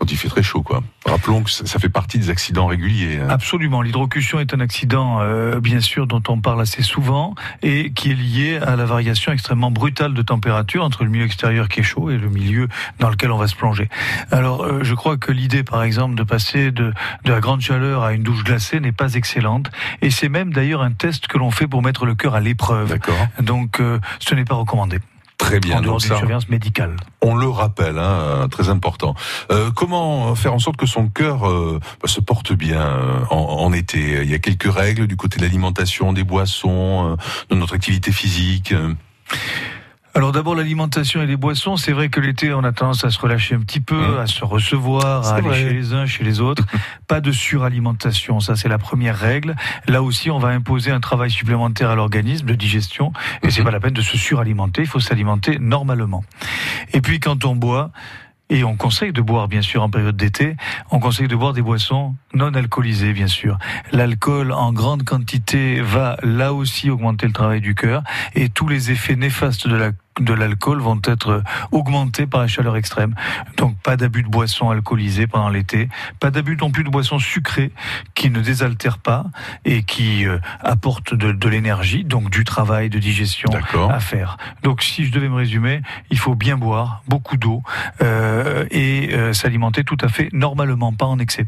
quand 0.00 0.10
il 0.10 0.16
fait 0.16 0.28
très 0.28 0.42
chaud, 0.42 0.62
quoi. 0.62 0.82
Rappelons 1.04 1.42
que 1.42 1.50
ça, 1.50 1.78
fait 1.78 1.90
partie 1.90 2.18
des 2.18 2.30
accidents 2.30 2.66
réguliers. 2.66 3.18
hein. 3.18 3.26
Absolument. 3.28 3.82
L'hydrocution 3.82 4.40
est 4.40 4.54
un 4.54 4.60
accident, 4.60 5.18
euh, 5.20 5.60
bien 5.60 5.80
sûr, 5.80 6.06
dont 6.06 6.22
on 6.28 6.40
parle 6.40 6.62
assez 6.62 6.82
souvent 6.82 7.34
et 7.62 7.92
qui 7.92 8.10
est 8.10 8.14
lié 8.14 8.56
à 8.56 8.76
la 8.76 8.86
variation 8.86 9.30
extrêmement 9.30 9.70
brutale 9.70 10.14
de 10.14 10.22
température 10.22 10.82
entre 10.84 11.04
le 11.04 11.10
milieu 11.10 11.26
extérieur 11.26 11.68
qui 11.68 11.80
est 11.80 11.84
chaud 11.84 12.08
et 12.10 12.16
le 12.16 12.30
milieu 12.30 12.68
dans 12.98 13.10
lequel 13.10 13.30
on 13.30 13.36
va 13.36 13.46
se 13.46 13.54
plonger. 13.54 13.90
Alors, 14.30 14.64
euh, 14.64 14.80
je 14.82 14.94
crois 14.94 15.18
que 15.18 15.32
l'idée, 15.32 15.64
par 15.64 15.82
exemple, 15.82 16.14
de 16.14 16.22
passer 16.22 16.70
de, 16.70 16.94
de 17.24 17.32
la 17.32 17.40
grande 17.40 17.60
chaleur 17.60 18.02
à 18.02 18.14
une 18.14 18.22
douche 18.22 18.42
glacée 18.42 18.80
n'est 18.80 18.92
pas 18.92 19.14
excellente. 19.14 19.70
Et 20.00 20.10
c'est 20.10 20.30
même 20.30 20.50
d'ailleurs 20.50 20.80
un 20.80 20.92
test 20.92 21.26
que 21.26 21.36
l'on 21.36 21.50
fait 21.50 21.66
pour 21.66 21.82
mettre 21.82 22.06
le 22.06 22.14
cœur 22.14 22.34
à 22.34 22.40
l'épreuve. 22.40 22.88
D'accord. 22.88 23.26
Donc, 23.38 23.80
euh, 23.80 23.98
ce 24.18 24.34
n'est 24.34 24.46
pas 24.46 24.54
recommandé. 24.54 24.98
Très 25.40 25.58
bien. 25.58 25.78
en 25.78 25.82
Donc 25.82 26.02
ça, 26.02 26.18
surveillance 26.18 26.48
médicale. 26.50 26.96
on 27.22 27.34
le 27.34 27.48
rappelle, 27.48 27.98
hein, 27.98 28.20
euh, 28.20 28.46
très 28.48 28.68
important. 28.68 29.14
Euh, 29.50 29.70
comment 29.74 30.34
faire 30.34 30.52
en 30.52 30.58
sorte 30.58 30.76
que 30.76 30.86
son 30.86 31.08
cœur 31.08 31.48
euh, 31.48 31.80
bah, 32.02 32.08
se 32.08 32.20
porte 32.20 32.52
bien 32.52 32.82
euh, 32.82 33.24
en, 33.30 33.36
en 33.36 33.72
été? 33.72 34.22
Il 34.22 34.30
y 34.30 34.34
a 34.34 34.38
quelques 34.38 34.70
règles 34.72 35.06
du 35.06 35.16
côté 35.16 35.38
de 35.38 35.42
l'alimentation, 35.42 36.12
des 36.12 36.24
boissons, 36.24 37.12
euh, 37.12 37.16
de 37.48 37.56
notre 37.56 37.74
activité 37.74 38.12
physique. 38.12 38.74
Alors 40.12 40.32
d'abord 40.32 40.56
l'alimentation 40.56 41.22
et 41.22 41.26
les 41.26 41.36
boissons, 41.36 41.76
c'est 41.76 41.92
vrai 41.92 42.08
que 42.08 42.18
l'été 42.18 42.52
on 42.52 42.64
a 42.64 42.72
tendance 42.72 43.04
à 43.04 43.10
se 43.10 43.18
relâcher 43.20 43.54
un 43.54 43.60
petit 43.60 43.78
peu, 43.80 43.94
Mmh. 43.96 44.18
à 44.18 44.26
se 44.26 44.44
recevoir, 44.44 45.24
à 45.28 45.34
aller 45.36 45.42
vrai. 45.48 45.62
chez 45.62 45.70
les 45.72 45.92
uns, 45.94 46.04
chez 46.04 46.24
les 46.24 46.40
autres. 46.40 46.64
Pas 47.06 47.20
de 47.20 47.30
suralimentation, 47.30 48.40
ça 48.40 48.56
c'est 48.56 48.68
la 48.68 48.78
première 48.78 49.16
règle. 49.16 49.54
Là 49.86 50.02
aussi 50.02 50.28
on 50.30 50.38
va 50.40 50.48
imposer 50.48 50.90
un 50.90 50.98
travail 51.00 51.30
supplémentaire 51.30 51.90
à 51.90 51.94
l'organisme 51.94 52.46
de 52.46 52.54
digestion 52.54 53.12
et 53.44 53.50
c'est 53.50 53.60
Mhm. 53.60 53.66
pas 53.66 53.70
la 53.70 53.80
peine 53.80 53.94
de 53.94 54.02
se 54.02 54.16
suralimenter, 54.18 54.82
il 54.82 54.88
faut 54.88 54.98
s'alimenter 55.00 55.58
normalement. 55.60 56.24
Et 56.92 57.00
puis 57.00 57.20
quand 57.20 57.44
on 57.44 57.54
boit, 57.54 57.92
et 58.50 58.64
on 58.64 58.76
conseille 58.76 59.12
de 59.12 59.22
boire, 59.22 59.48
bien 59.48 59.62
sûr, 59.62 59.82
en 59.82 59.88
période 59.88 60.16
d'été, 60.16 60.56
on 60.90 60.98
conseille 60.98 61.28
de 61.28 61.36
boire 61.36 61.52
des 61.52 61.62
boissons 61.62 62.14
non 62.34 62.52
alcoolisées, 62.54 63.12
bien 63.12 63.28
sûr. 63.28 63.58
L'alcool 63.92 64.52
en 64.52 64.72
grande 64.72 65.04
quantité 65.04 65.80
va 65.80 66.16
là 66.22 66.52
aussi 66.52 66.90
augmenter 66.90 67.26
le 67.26 67.32
travail 67.32 67.60
du 67.60 67.74
cœur 67.74 68.02
et 68.34 68.48
tous 68.48 68.68
les 68.68 68.90
effets 68.90 69.16
néfastes 69.16 69.68
de 69.68 69.76
la 69.76 69.92
de 70.20 70.32
l'alcool 70.32 70.80
vont 70.80 71.00
être 71.04 71.42
augmentés 71.72 72.26
par 72.26 72.40
la 72.40 72.46
chaleur 72.46 72.76
extrême. 72.76 73.14
Donc 73.56 73.76
pas 73.78 73.96
d'abus 73.96 74.22
de 74.22 74.28
boissons 74.28 74.70
alcoolisées 74.70 75.26
pendant 75.26 75.48
l'été, 75.48 75.88
pas 76.18 76.30
d'abus 76.30 76.56
non 76.60 76.70
plus 76.70 76.84
de 76.84 76.90
boissons 76.90 77.18
sucrées 77.18 77.72
qui 78.14 78.30
ne 78.30 78.40
désaltèrent 78.40 78.98
pas 78.98 79.24
et 79.64 79.82
qui 79.82 80.26
euh, 80.26 80.38
apportent 80.60 81.14
de, 81.14 81.32
de 81.32 81.48
l'énergie, 81.48 82.04
donc 82.04 82.30
du 82.30 82.44
travail 82.44 82.90
de 82.90 82.98
digestion 82.98 83.50
à 83.88 84.00
faire. 84.00 84.36
Donc 84.62 84.82
si 84.82 85.06
je 85.06 85.12
devais 85.12 85.28
me 85.28 85.36
résumer, 85.36 85.82
il 86.10 86.18
faut 86.18 86.34
bien 86.34 86.56
boire, 86.56 87.02
beaucoup 87.08 87.36
d'eau 87.36 87.62
euh, 88.02 88.66
et 88.70 89.10
euh, 89.12 89.32
s'alimenter 89.32 89.84
tout 89.84 89.98
à 90.00 90.08
fait 90.08 90.28
normalement, 90.32 90.92
pas 90.92 91.06
en 91.06 91.18
excès. 91.18 91.46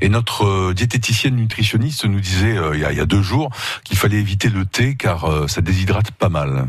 Et 0.00 0.08
notre 0.08 0.44
euh, 0.46 0.74
diététicienne 0.74 1.36
nutritionniste 1.36 2.04
nous 2.06 2.20
disait 2.20 2.56
euh, 2.56 2.74
il, 2.74 2.80
y 2.80 2.84
a, 2.84 2.92
il 2.92 2.98
y 2.98 3.00
a 3.00 3.06
deux 3.06 3.22
jours 3.22 3.50
qu'il 3.84 3.96
fallait 3.98 4.18
éviter 4.18 4.48
le 4.48 4.64
thé 4.64 4.94
car 4.96 5.24
euh, 5.24 5.48
ça 5.48 5.60
déshydrate 5.60 6.10
pas 6.12 6.28
mal. 6.28 6.66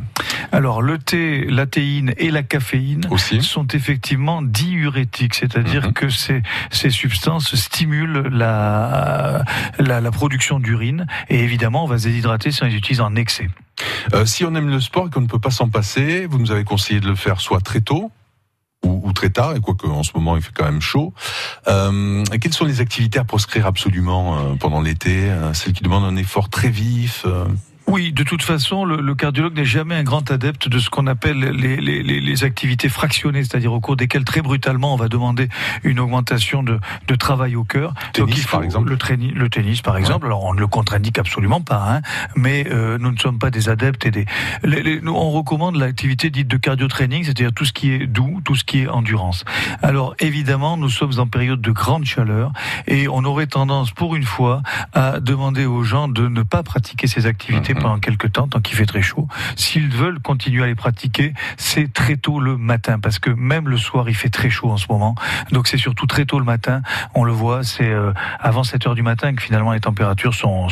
Alors 0.51 0.81
le 0.81 0.97
thé, 0.97 1.45
la 1.49 1.65
théine 1.65 2.13
et 2.17 2.31
la 2.31 2.43
caféine 2.43 3.07
Aussi. 3.09 3.41
sont 3.41 3.67
effectivement 3.67 4.41
diurétiques, 4.41 5.35
c'est-à-dire 5.35 5.87
Mhm. 5.87 5.93
que 5.93 6.09
ces, 6.09 6.41
ces 6.71 6.89
substances 6.89 7.55
stimulent 7.55 8.27
la, 8.31 9.43
la, 9.79 10.01
la 10.01 10.11
production 10.11 10.59
d'urine 10.59 11.05
et 11.29 11.39
évidemment 11.43 11.83
on 11.83 11.87
va 11.87 11.97
se 11.99 12.07
déshydrater 12.07 12.51
si 12.51 12.63
on 12.63 12.65
les 12.67 12.75
utilise 12.75 13.01
en 13.01 13.15
excès. 13.15 13.49
Euh, 14.13 14.25
si 14.25 14.43
on 14.43 14.53
aime 14.55 14.69
le 14.69 14.79
sport 14.81 15.07
et 15.07 15.09
qu'on 15.11 15.21
ne 15.21 15.27
peut 15.27 15.39
pas 15.39 15.51
s'en 15.51 15.69
passer, 15.69 16.25
vous 16.25 16.39
nous 16.39 16.51
avez 16.51 16.63
conseillé 16.63 16.99
de 16.99 17.07
le 17.07 17.15
faire 17.15 17.39
soit 17.41 17.61
très 17.61 17.81
tôt 17.81 18.11
ou, 18.85 19.01
ou 19.03 19.13
très 19.13 19.29
tard, 19.29 19.55
et 19.55 19.59
quoique 19.59 19.87
en 19.87 20.03
ce 20.03 20.11
moment 20.15 20.35
il 20.35 20.41
fait 20.41 20.51
quand 20.53 20.65
même 20.65 20.81
chaud. 20.81 21.13
Euh, 21.67 22.23
quelles 22.41 22.53
sont 22.53 22.65
les 22.65 22.81
activités 22.81 23.19
à 23.19 23.23
proscrire 23.23 23.65
absolument 23.65 24.37
euh, 24.37 24.55
pendant 24.59 24.81
l'été 24.81 25.29
euh, 25.29 25.53
Celles 25.53 25.73
qui 25.73 25.83
demandent 25.83 26.05
un 26.05 26.17
effort 26.17 26.49
très 26.49 26.69
vif 26.69 27.23
euh, 27.25 27.45
Oui, 27.87 28.11
de 28.11 28.23
toute 28.23 28.41
façon, 28.43 28.83
le, 28.83 28.97
le 28.99 29.15
cardiologue 29.15 29.55
n'est 29.55 29.63
jamais 29.65 29.95
un 29.95 30.03
grand 30.03 30.29
adepte 30.29 30.67
de 30.67 30.77
ce 30.77 30.89
qu'on 30.89 31.07
appelle 31.07 31.39
les, 31.39 31.77
les, 31.77 32.03
les, 32.03 32.19
les 32.19 32.43
activités 32.43 32.89
fractionnées, 32.89 33.43
c'est-à-dire 33.45 33.71
au 33.71 33.79
cours 33.79 33.95
desquelles 33.95 34.25
très 34.25 34.41
brutalement 34.41 34.93
on 34.93 34.97
va 34.97 35.07
demander 35.07 35.47
une 35.83 35.99
augmentation 36.01 36.63
de, 36.63 36.79
de 37.07 37.15
travail 37.15 37.55
au 37.55 37.63
cœur. 37.63 37.93
Tennis, 38.11 38.45
par 38.45 38.61
exemple. 38.63 38.89
le, 38.89 38.97
traini- 38.97 39.31
le 39.33 39.49
tennis, 39.49 39.81
par 39.81 39.95
exemple. 39.97 40.25
Alors 40.25 40.43
on 40.43 40.53
ne 40.53 40.59
le 40.59 40.67
contre-indique 40.67 41.17
absolument 41.17 41.61
pas, 41.61 41.81
hein, 41.89 42.01
mais 42.35 42.67
euh, 42.71 42.97
nous 42.99 43.11
ne 43.11 43.17
sommes 43.17 43.39
pas 43.39 43.51
des 43.51 43.69
adeptes 43.69 44.05
et 44.05 44.11
des. 44.11 44.25
les- 44.63 44.83
les- 44.83 45.01
nous, 45.01 45.13
on 45.13 45.31
recommande 45.31 45.77
l'activité 45.77 46.29
dite 46.29 46.49
de 46.49 46.57
cardio-training, 46.57 47.23
c'est-à-dire 47.23 47.53
tout 47.53 47.63
ce 47.65 47.71
qui 47.71 47.91
est 47.91 48.05
doux, 48.05 48.41
tout 48.43 48.55
ce 48.55 48.65
qui 48.65 48.79
est 48.81 48.87
endurance. 48.89 49.45
Alors 49.81 50.13
évidemment, 50.19 50.75
nous 50.75 50.89
sommes 50.89 51.17
en 51.19 51.27
période 51.27 51.61
de 51.61 51.71
grande 51.71 52.03
chaleur 52.03 52.51
et 52.85 53.07
on 53.07 53.23
aurait 53.23 53.47
tendance, 53.47 53.91
pour 53.91 54.15
une 54.17 54.23
fois, 54.25 54.61
à 54.93 55.21
demander 55.21 55.65
aux 55.65 55.83
gens 55.83 56.09
de 56.09 56.27
ne 56.27 56.43
pas 56.43 56.63
pratiquer 56.63 57.07
ces 57.07 57.25
activités 57.25 57.73
Mhm. 57.76 57.76
Pendant 57.79 57.99
quelques 57.99 58.31
temps, 58.31 58.47
tant 58.47 58.59
qu'il 58.59 58.75
fait 58.75 58.85
très 58.85 59.01
chaud. 59.01 59.27
S'ils 59.55 59.89
veulent 59.89 60.19
continuer 60.19 60.63
à 60.63 60.67
les 60.67 60.75
pratiquer, 60.75 61.33
c'est 61.57 61.91
très 61.91 62.17
tôt 62.17 62.39
le 62.39 62.57
matin, 62.57 62.99
parce 62.99 63.19
que 63.19 63.29
même 63.29 63.69
le 63.69 63.77
soir, 63.77 64.09
il 64.09 64.15
fait 64.15 64.29
très 64.29 64.49
chaud 64.49 64.69
en 64.69 64.77
ce 64.77 64.87
moment. 64.89 65.15
Donc 65.51 65.67
c'est 65.67 65.77
surtout 65.77 66.07
très 66.07 66.25
tôt 66.25 66.39
le 66.39 66.45
matin. 66.45 66.81
On 67.15 67.23
le 67.23 67.31
voit, 67.31 67.63
c'est 67.63 67.89
euh, 67.89 68.13
avant 68.39 68.63
7 68.63 68.87
heures 68.87 68.95
du 68.95 69.03
matin 69.03 69.33
que 69.35 69.41
finalement 69.41 69.73
les 69.73 69.79
températures 69.79 70.33
sont 70.33 70.67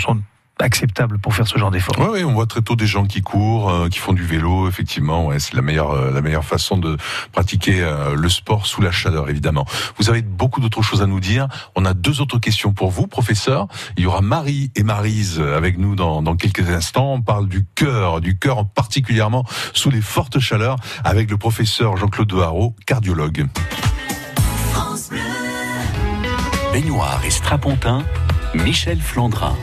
acceptables 0.60 1.20
pour 1.20 1.36
faire 1.36 1.48
ce 1.48 1.58
genre 1.58 1.72
d'effort. 1.72 1.98
Ouais, 2.00 2.08
ouais, 2.08 2.24
on 2.24 2.34
voit 2.34 2.46
très 2.46 2.62
tôt 2.62 2.76
des 2.76 2.88
gens 2.88 3.06
qui 3.06 3.22
courent, 3.22 3.70
euh, 3.70 3.90
qui 3.90 4.00
font 4.00 4.14
du 4.14 4.24
vélo. 4.24 4.68
Effectivement, 4.68 5.26
ouais, 5.26 5.40
c'est 5.40 5.54
la 5.54 5.62
meilleure, 5.62 5.92
euh, 5.92 6.12
la 6.12 6.22
meilleure 6.22 6.46
façon 6.46 6.78
de 6.78 6.98
pratiquer 7.32 7.82
euh, 7.82 8.16
le 8.16 8.30
sport 8.30 8.66
sous 8.66 8.82
la 8.82 8.92
chaleur, 8.92 9.30
évidemment. 9.30 9.66
Vous 9.98 10.10
avez 10.10 10.22
beaucoup 10.22 10.62
d'autres 10.62 10.82
choses 10.82 11.02
à 11.02 11.08
nous 11.08 11.20
dire. 11.20 11.48
On 11.76 11.86
a 11.86 11.94
deux 11.94 12.22
autres 12.22 12.40
questions 12.40 12.74
pour 12.74 12.92
vous, 12.92 13.08
professeur. 13.08 13.68
Il 13.98 14.04
y 14.04 14.08
aura 14.08 14.22
Marie 14.22 14.72
et 14.76 14.84
Marise 14.84 15.40
avec 15.40 15.78
nous 15.78 15.96
dans, 15.96 16.22
dans 16.22 16.36
quelques 16.36 16.70
instants. 16.70 17.14
On 17.14 17.22
parle 17.22 17.48
du 17.48 17.66
cœur, 17.76 18.22
du 18.22 18.38
cœur 18.38 18.66
particulièrement 18.68 19.46
sous 19.74 19.90
les 19.90 20.02
fortes 20.02 20.40
chaleurs, 20.40 20.78
avec 21.04 21.30
le 21.30 21.38
professeur 21.38 21.98
Jean-Claude 21.98 22.34
Haro, 22.34 22.76
cardiologue. 22.86 23.48
Baignoire 26.72 27.22
et 27.26 27.30
strapontin, 27.30 28.04
Michel 28.54 29.00
Flandrin. 29.00 29.56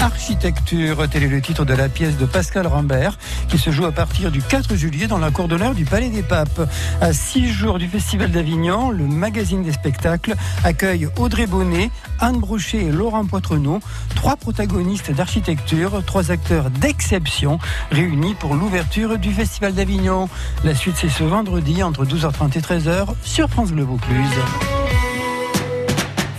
Architecture, 0.00 1.08
tel 1.10 1.24
est 1.24 1.28
le 1.28 1.40
titre 1.40 1.64
de 1.64 1.74
la 1.74 1.88
pièce 1.88 2.16
de 2.16 2.26
Pascal 2.26 2.66
Rambert 2.66 3.18
qui 3.48 3.58
se 3.58 3.70
joue 3.70 3.84
à 3.84 3.92
partir 3.92 4.30
du 4.30 4.40
4 4.40 4.76
juillet 4.76 5.06
dans 5.06 5.18
la 5.18 5.30
cour 5.30 5.48
d'honneur 5.48 5.74
du 5.74 5.84
Palais 5.84 6.08
des 6.08 6.22
Papes. 6.22 6.68
À 7.00 7.12
six 7.12 7.52
jours 7.52 7.78
du 7.78 7.88
Festival 7.88 8.30
d'Avignon, 8.30 8.90
le 8.90 9.04
magazine 9.04 9.62
des 9.62 9.72
spectacles 9.72 10.34
accueille 10.64 11.08
Audrey 11.18 11.46
Bonnet, 11.46 11.90
Anne 12.20 12.38
Brochet 12.38 12.84
et 12.84 12.92
Laurent 12.92 13.24
Poitrenaud, 13.26 13.80
trois 14.14 14.36
protagonistes 14.36 15.10
d'architecture, 15.10 16.02
trois 16.04 16.30
acteurs 16.30 16.70
d'exception 16.70 17.58
réunis 17.90 18.34
pour 18.34 18.54
l'ouverture 18.54 19.18
du 19.18 19.32
Festival 19.32 19.74
d'Avignon. 19.74 20.28
La 20.64 20.74
suite 20.74 20.96
c'est 20.96 21.08
ce 21.08 21.24
vendredi 21.24 21.82
entre 21.82 22.04
12h30 22.04 22.56
et 22.56 22.60
13h 22.60 23.06
sur 23.22 23.48
France 23.48 23.72
Bleu 23.72 23.84
Vaucluse. 23.84 24.87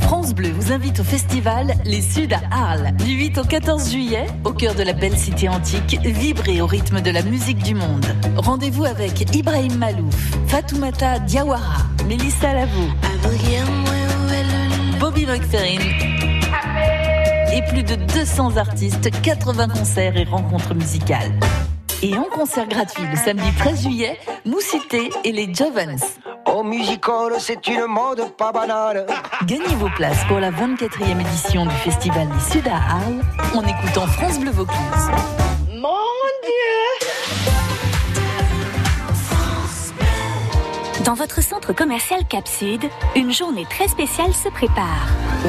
France 0.10 0.34
Bleu 0.34 0.50
vous 0.50 0.72
invite 0.72 1.00
au 1.02 1.04
festival 1.04 1.76
Les 1.86 2.02
Suds 2.02 2.34
à 2.34 2.72
Arles. 2.72 2.95
Du 2.98 3.12
8 3.12 3.38
au 3.38 3.43
14 3.43 3.91
juillet, 3.91 4.26
au 4.43 4.52
cœur 4.52 4.74
de 4.74 4.82
la 4.82 4.93
belle 4.93 5.15
cité 5.15 5.48
antique, 5.48 6.00
vibrez 6.04 6.62
au 6.62 6.65
rythme 6.65 7.00
de 7.00 7.12
la 7.12 7.22
musique 7.22 7.60
du 7.60 7.76
monde. 7.76 8.08
Rendez-vous 8.36 8.86
avec 8.86 9.36
Ibrahim 9.36 9.76
Malouf, 9.76 10.15
Fatoumata 10.48 11.19
Diawara, 11.19 11.84
Mélissa 12.08 12.56
Lavaux, 12.56 12.89
Bobby 15.00 15.28
McFerrin 15.28 15.78
et 17.54 17.62
plus 17.72 17.84
de 17.84 17.93
200 17.93 18.58
artistes, 18.58 19.12
80 19.22 19.67
concerts 19.67 20.17
et 20.17 20.24
rencontres 20.24 20.74
musicales. 20.74 21.39
Et 22.02 22.17
en 22.17 22.24
concert 22.24 22.67
gratuit 22.67 23.04
le 23.12 23.15
samedi 23.15 23.52
13 23.60 23.84
juillet, 23.84 24.17
Moussité 24.43 25.12
et 25.24 25.32
les 25.32 25.54
Jovens. 25.54 26.17
Musical, 26.63 27.34
c'est 27.39 27.67
une 27.67 27.86
mode 27.88 28.36
pas 28.38 28.52
banale. 28.52 29.06
Gagnez 29.45 29.76
vos 29.76 29.89
places 29.89 30.24
pour 30.28 30.39
la 30.39 30.52
24e 30.52 31.19
édition 31.22 31.65
du 31.65 31.76
Festival 31.76 32.28
des 32.28 32.52
Sud 32.52 32.67
à 32.67 32.76
Arles 32.76 33.22
en 33.56 33.62
écoutant 33.62 34.08
France 34.08 34.39
Bleu 34.39 34.52
Vaucluse. 34.52 35.38
Dans 41.10 41.15
votre 41.15 41.41
centre 41.41 41.74
commercial 41.74 42.24
Capsud, 42.28 42.88
une 43.15 43.34
journée 43.34 43.65
très 43.67 43.88
spéciale 43.88 44.32
se 44.32 44.48
prépare. 44.48 45.08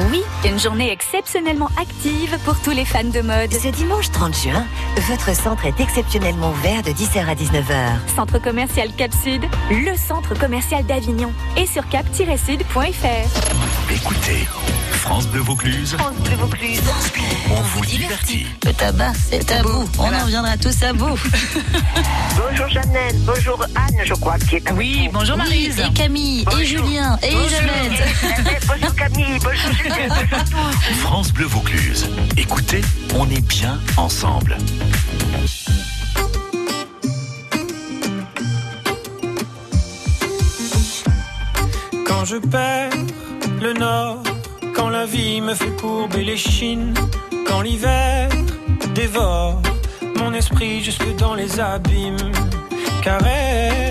Oui, 0.09 0.23
une 0.43 0.57
journée 0.57 0.91
exceptionnellement 0.91 1.69
active 1.79 2.35
pour 2.45 2.59
tous 2.61 2.71
les 2.71 2.83
fans 2.83 3.03
de 3.03 3.21
mode. 3.21 3.53
Ce 3.53 3.67
dimanche 3.67 4.09
30 4.09 4.35
juin, 4.35 4.65
votre 5.07 5.35
centre 5.35 5.67
est 5.67 5.79
exceptionnellement 5.79 6.49
ouvert 6.49 6.81
de 6.81 6.89
10h 6.89 7.27
à 7.27 7.35
19h. 7.35 8.15
Centre 8.15 8.39
commercial 8.39 8.89
Capsud, 8.97 9.43
le 9.69 9.95
centre 9.95 10.33
commercial 10.33 10.83
d'Avignon. 10.83 11.31
Et 11.55 11.67
sur 11.67 11.87
cap-sud.fr. 11.89 13.91
Écoutez, 13.93 14.47
France 14.93 15.27
Bleu 15.27 15.41
Vaucluse, 15.41 15.95
France 15.95 16.15
Bleu 16.23 16.37
Vaucluse. 16.37 16.81
on 17.51 17.61
vous 17.61 17.85
divertit. 17.85 18.47
Le 18.65 18.73
tabac, 18.73 19.13
c'est 19.29 19.45
tabou. 19.45 19.87
On 19.99 20.11
en 20.11 20.23
reviendra 20.25 20.57
tous 20.57 20.81
à 20.81 20.93
bout. 20.93 21.15
Bonjour 22.49 22.67
Jeannette, 22.69 23.17
bonjour 23.25 23.63
Anne, 23.75 23.97
je 24.05 24.13
crois, 24.13 24.37
qui 24.39 24.55
est 24.55 24.67
avec 24.67 24.79
Oui, 24.79 25.07
vous. 25.07 25.19
bonjour 25.19 25.37
Marise. 25.51 25.79
Et 25.79 25.93
Camille, 25.93 26.45
et. 26.59 26.65
Julien, 26.65 27.17
et 27.21 27.31
Bonjour. 27.31 27.49
Jeannette. 27.49 28.03
Eh, 28.23 28.65
bonjour 28.67 28.95
Camille, 28.95 29.39
bonjour 29.43 29.73
Julien, 29.73 30.07
bonjour 30.09 30.45
tous. 30.45 30.95
France 30.99 31.33
Bleu 31.33 31.45
Vaucluse. 31.45 32.09
Écoutez, 32.37 32.81
on 33.15 33.29
est 33.29 33.45
bien 33.45 33.77
ensemble. 33.97 34.55
Quand 42.07 42.23
je 42.23 42.37
perds 42.37 42.93
le 43.61 43.73
nord, 43.73 44.23
quand 44.73 44.89
la 44.89 45.05
vie 45.05 45.41
me 45.41 45.53
fait 45.53 45.75
courber 45.81 46.23
les 46.23 46.37
chines, 46.37 46.93
quand 47.45 47.61
l'hiver 47.61 48.29
dévore 48.95 49.61
mon 50.15 50.33
esprit 50.33 50.81
jusque 50.81 51.13
dans 51.17 51.33
les 51.33 51.59
abîmes. 51.59 52.31
Caresse, 53.03 53.90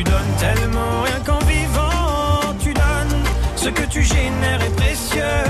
tu 0.00 0.04
donnes 0.04 0.34
tellement. 0.38 1.02
Rien 1.02 1.20
qu'en 1.26 1.38
vivant, 1.40 2.54
tu 2.58 2.72
donnes. 2.72 3.22
Ce 3.56 3.68
que 3.68 3.82
tu 3.82 4.02
génères 4.02 4.62
est 4.62 4.76
précieux. 4.76 5.49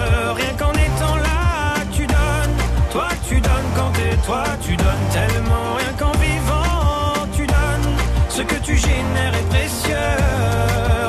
Toi, 4.25 4.43
tu 4.61 4.75
donnes 4.75 5.07
tellement. 5.11 5.75
Rien 5.77 5.93
qu'en 5.97 6.11
vivant, 6.11 7.27
tu 7.35 7.45
donnes. 7.45 7.95
Ce 8.29 8.41
que 8.41 8.55
tu 8.63 8.75
génères 8.75 9.35
est 9.35 9.49
précieux. 9.49 9.95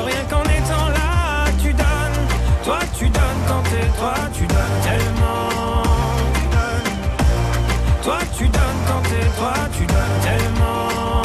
Rien 0.05 0.23
qu'en 0.29 0.43
étant 0.43 0.87
là, 0.89 1.45
tu 1.61 1.73
donnes. 1.73 2.21
Toi, 2.63 2.79
tu 2.97 3.05
donnes 3.09 3.41
quand 3.47 3.63
t'es 3.63 3.87
toi, 3.99 4.13
tu 4.33 4.45
donnes 4.45 4.79
tellement. 4.83 5.83
Tu 6.35 6.45
donnes. 6.55 6.93
Toi, 8.03 8.19
tu 8.37 8.43
donnes 8.47 8.81
quand 8.87 9.01
t'es 9.09 9.27
toi, 9.37 9.53
tu 9.77 9.85
donnes 9.85 10.19
tellement. 10.23 11.21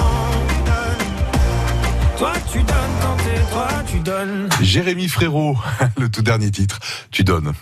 Toi, 2.18 2.32
tu 2.52 2.58
donnes 2.58 2.96
quand 3.02 3.16
t'es 3.24 3.52
toi, 3.52 3.68
tu 3.86 3.98
donnes. 4.00 4.48
Jérémy 4.60 5.08
Frérot, 5.08 5.56
le 5.96 6.08
tout 6.08 6.22
dernier 6.22 6.50
titre, 6.50 6.78
tu 7.10 7.24
donnes. 7.24 7.52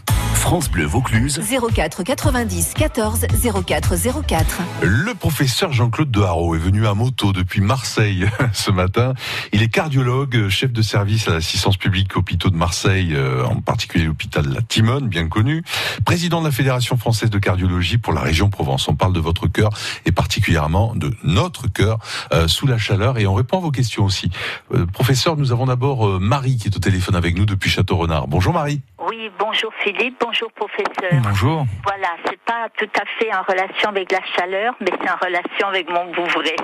France 0.47 0.71
Bleu 0.71 0.85
Vaucluse. 0.85 1.41
04 1.75 2.05
90 2.05 2.75
14 2.75 3.27
04 3.67 3.95
04. 4.25 4.63
Le 4.81 5.13
professeur 5.13 5.73
Jean-Claude 5.73 6.13
Deharo 6.13 6.55
est 6.55 6.61
venu 6.61 6.87
à 6.87 6.95
moto 6.95 7.33
depuis 7.33 7.61
Marseille 7.61 8.29
ce 8.53 8.71
matin. 8.71 9.15
Il 9.53 9.65
est 9.65 9.69
cardiologue, 9.69 10.49
chef 10.49 10.71
de 10.71 10.83
service 10.83 11.27
à 11.27 11.33
l'assistance 11.33 11.77
publique 11.77 12.17
hôpitaux 12.17 12.51
de 12.51 12.57
Marseille, 12.57 13.13
euh, 13.17 13.45
en 13.45 13.61
particulier 13.61 14.05
l'hôpital 14.05 14.47
La 14.47 14.63
Timone, 14.63 15.09
bien 15.09 15.27
connu. 15.27 15.65
Président 16.05 16.39
de 16.39 16.47
la 16.47 16.53
Fédération 16.53 16.97
française 16.97 17.31
de 17.31 17.41
cardiologie 17.41 17.99
pour 17.99 18.13
la 18.13 18.21
région 18.21 18.49
Provence. 18.49 18.87
On 18.87 18.95
parle 18.95 19.15
de 19.15 19.21
votre 19.21 19.49
cœur 19.49 19.71
et 20.05 20.13
particulièrement 20.13 20.95
de 20.95 21.11
notre 21.25 21.67
cœur 21.67 21.99
euh, 22.33 22.47
sous 22.47 22.69
la 22.69 22.79
chaleur 22.79 23.19
et 23.19 23.27
on 23.27 23.35
répond 23.35 23.59
à 23.59 23.63
vos 23.63 23.73
questions 23.73 24.05
aussi. 24.05 24.31
Euh, 24.73 24.87
professeur, 24.87 25.37
nous 25.37 25.51
avons 25.51 25.67
d'abord 25.67 26.07
euh, 26.07 26.19
Marie 26.21 26.57
qui 26.57 26.69
est 26.69 26.77
au 26.77 26.79
téléphone 26.79 27.17
avec 27.17 27.37
nous 27.37 27.47
depuis 27.47 27.69
Château-Renard. 27.69 28.29
Bonjour 28.29 28.53
Marie. 28.53 28.81
Oui, 29.09 29.29
bonjour 29.39 29.71
Philippe, 29.83 30.17
bonjour 30.21 30.36
professeur. 30.45 31.21
Bonjour. 31.23 31.67
Voilà, 31.85 32.09
c'est 32.27 32.41
pas 32.41 32.69
tout 32.77 32.89
à 33.01 33.05
fait 33.19 33.35
en 33.35 33.43
relation 33.43 33.91
avec 33.91 34.13
la 34.13 34.21
chaleur, 34.37 34.75
mais 34.81 34.91
c'est 35.01 35.11
en 35.11 35.17
relation 35.17 35.69
avec 35.69 35.89
mon 35.89 36.13
bouvret. 36.13 36.57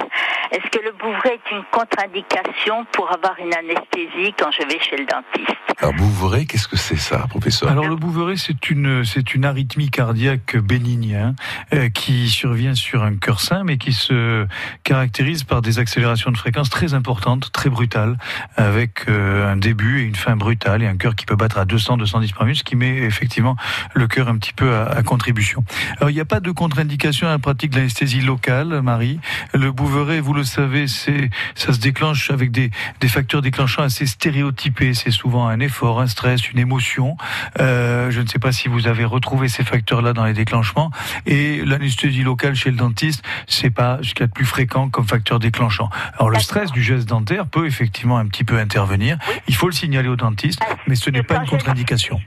Est-ce 0.51 0.69
que 0.71 0.85
le 0.85 0.93
bouvret 0.93 1.41
est 1.41 1.55
une 1.55 1.63
contre-indication 1.71 2.85
pour 2.93 3.11
avoir 3.11 3.35
une 3.39 3.55
anesthésie 3.55 4.35
quand 4.39 4.51
je 4.51 4.67
vais 4.67 4.79
chez 4.81 4.99
le 4.99 5.07
dentiste 5.07 5.57
Alors 5.79 5.95
Bouvray, 5.95 6.47
qu'est-ce 6.47 6.69
que 6.69 6.77
c'est 6.77 6.99
ça, 6.99 7.27
professeur 7.29 7.71
Alors 7.71 7.89
le 7.89 7.97
bouveret, 7.97 8.37
c'est 8.37 8.69
une 8.69 9.05
c'est 9.05 9.35
une 9.35 9.47
arythmie 9.47 9.91
cardiaque 9.91 10.57
bénigne 10.59 11.17
hein, 11.17 11.35
euh, 11.73 11.89
qui 11.89 12.29
survient 12.29 12.75
sur 12.75 13.03
un 13.03 13.17
cœur 13.17 13.41
sain, 13.41 13.65
mais 13.65 13.79
qui 13.79 13.95
se 13.95 14.47
caractérise 14.85 15.45
par 15.45 15.63
des 15.63 15.79
accélérations 15.79 16.31
de 16.31 16.37
fréquence 16.37 16.69
très 16.69 16.93
importantes, 16.93 17.51
très 17.53 17.71
brutales, 17.71 18.19
avec 18.57 19.09
euh, 19.09 19.51
un 19.51 19.57
début 19.57 20.03
et 20.03 20.05
une 20.05 20.17
fin 20.17 20.37
brutale 20.37 20.83
et 20.83 20.87
un 20.87 20.97
cœur 20.97 21.17
qui 21.17 21.25
peut 21.25 21.37
battre 21.37 21.59
à 21.59 21.65
200, 21.65 21.97
210 21.97 22.33
par 22.33 22.45
minute, 22.45 22.59
ce 22.59 22.65
qui 22.65 22.77
met 22.77 22.99
effectivement 22.99 23.57
le 23.95 24.07
cœur 24.07 24.29
un 24.29 24.37
petit 24.39 24.53
peu 24.53 24.75
à, 24.75 24.85
à 24.85 25.03
contribution. 25.03 25.65
Alors 25.99 26.11
il 26.11 26.15
n'y 26.15 26.21
a 26.21 26.25
pas 26.25 26.41
de 26.41 26.51
contre-indication 26.51 27.27
à 27.27 27.31
la 27.31 27.39
pratique 27.39 27.71
de 27.71 27.77
l'anesthésie 27.77 28.21
locale, 28.21 28.81
Marie. 28.83 29.21
Le 29.55 29.73
bouveret, 29.73 30.21
vous 30.21 30.35
le 30.35 30.45
savez, 30.45 30.87
c'est 30.87 31.31
ça 31.55 31.73
se 31.73 31.79
déclenche 31.79 32.31
avec 32.31 32.51
des, 32.51 32.71
des 33.01 33.09
facteurs 33.09 33.43
déclenchants 33.43 33.83
assez 33.83 34.07
stéréotypés. 34.07 34.95
C'est 34.95 35.11
souvent 35.11 35.49
un 35.49 35.61
effort, 35.61 36.01
un 36.01 36.07
stress, 36.07 36.51
une 36.51 36.59
émotion. 36.59 37.17
Euh, 37.61 38.11
je 38.11 38.21
ne 38.21 38.27
sais 38.27 38.39
pas 38.39 38.53
si 38.53 38.69
vous 38.69 38.87
avez 38.87 39.05
retrouvé 39.05 39.49
ces 39.49 39.65
facteurs-là 39.65 40.13
dans 40.13 40.25
les 40.25 40.35
déclenchements. 40.35 40.91
Et 41.27 41.65
l'anesthésie 41.65 42.23
locale 42.23 42.55
chez 42.55 42.71
le 42.71 42.77
dentiste, 42.77 43.25
c'est 43.47 43.71
pas 43.71 43.99
ce 44.03 44.15
qu'il 44.15 44.21
y 44.21 44.25
a 44.25 44.27
de 44.27 44.33
plus 44.33 44.45
fréquent 44.45 44.89
comme 44.89 45.07
facteur 45.07 45.39
déclenchant. 45.39 45.91
Alors 46.15 46.31
le 46.31 46.39
stress 46.39 46.73
du 46.73 46.83
geste 46.83 47.09
dentaire 47.09 47.47
peut 47.47 47.67
effectivement 47.67 48.19
un 48.19 48.27
petit 48.27 48.45
peu 48.45 48.59
intervenir. 48.59 49.19
Il 49.49 49.55
faut 49.55 49.67
le 49.67 49.73
signaler 49.73 50.09
au 50.09 50.17
dentiste, 50.17 50.61
mais 50.87 50.95
ce 50.95 51.11
n'est 51.11 51.23
pas 51.23 51.37
une 51.37 51.47
contre-indication. 51.47 52.21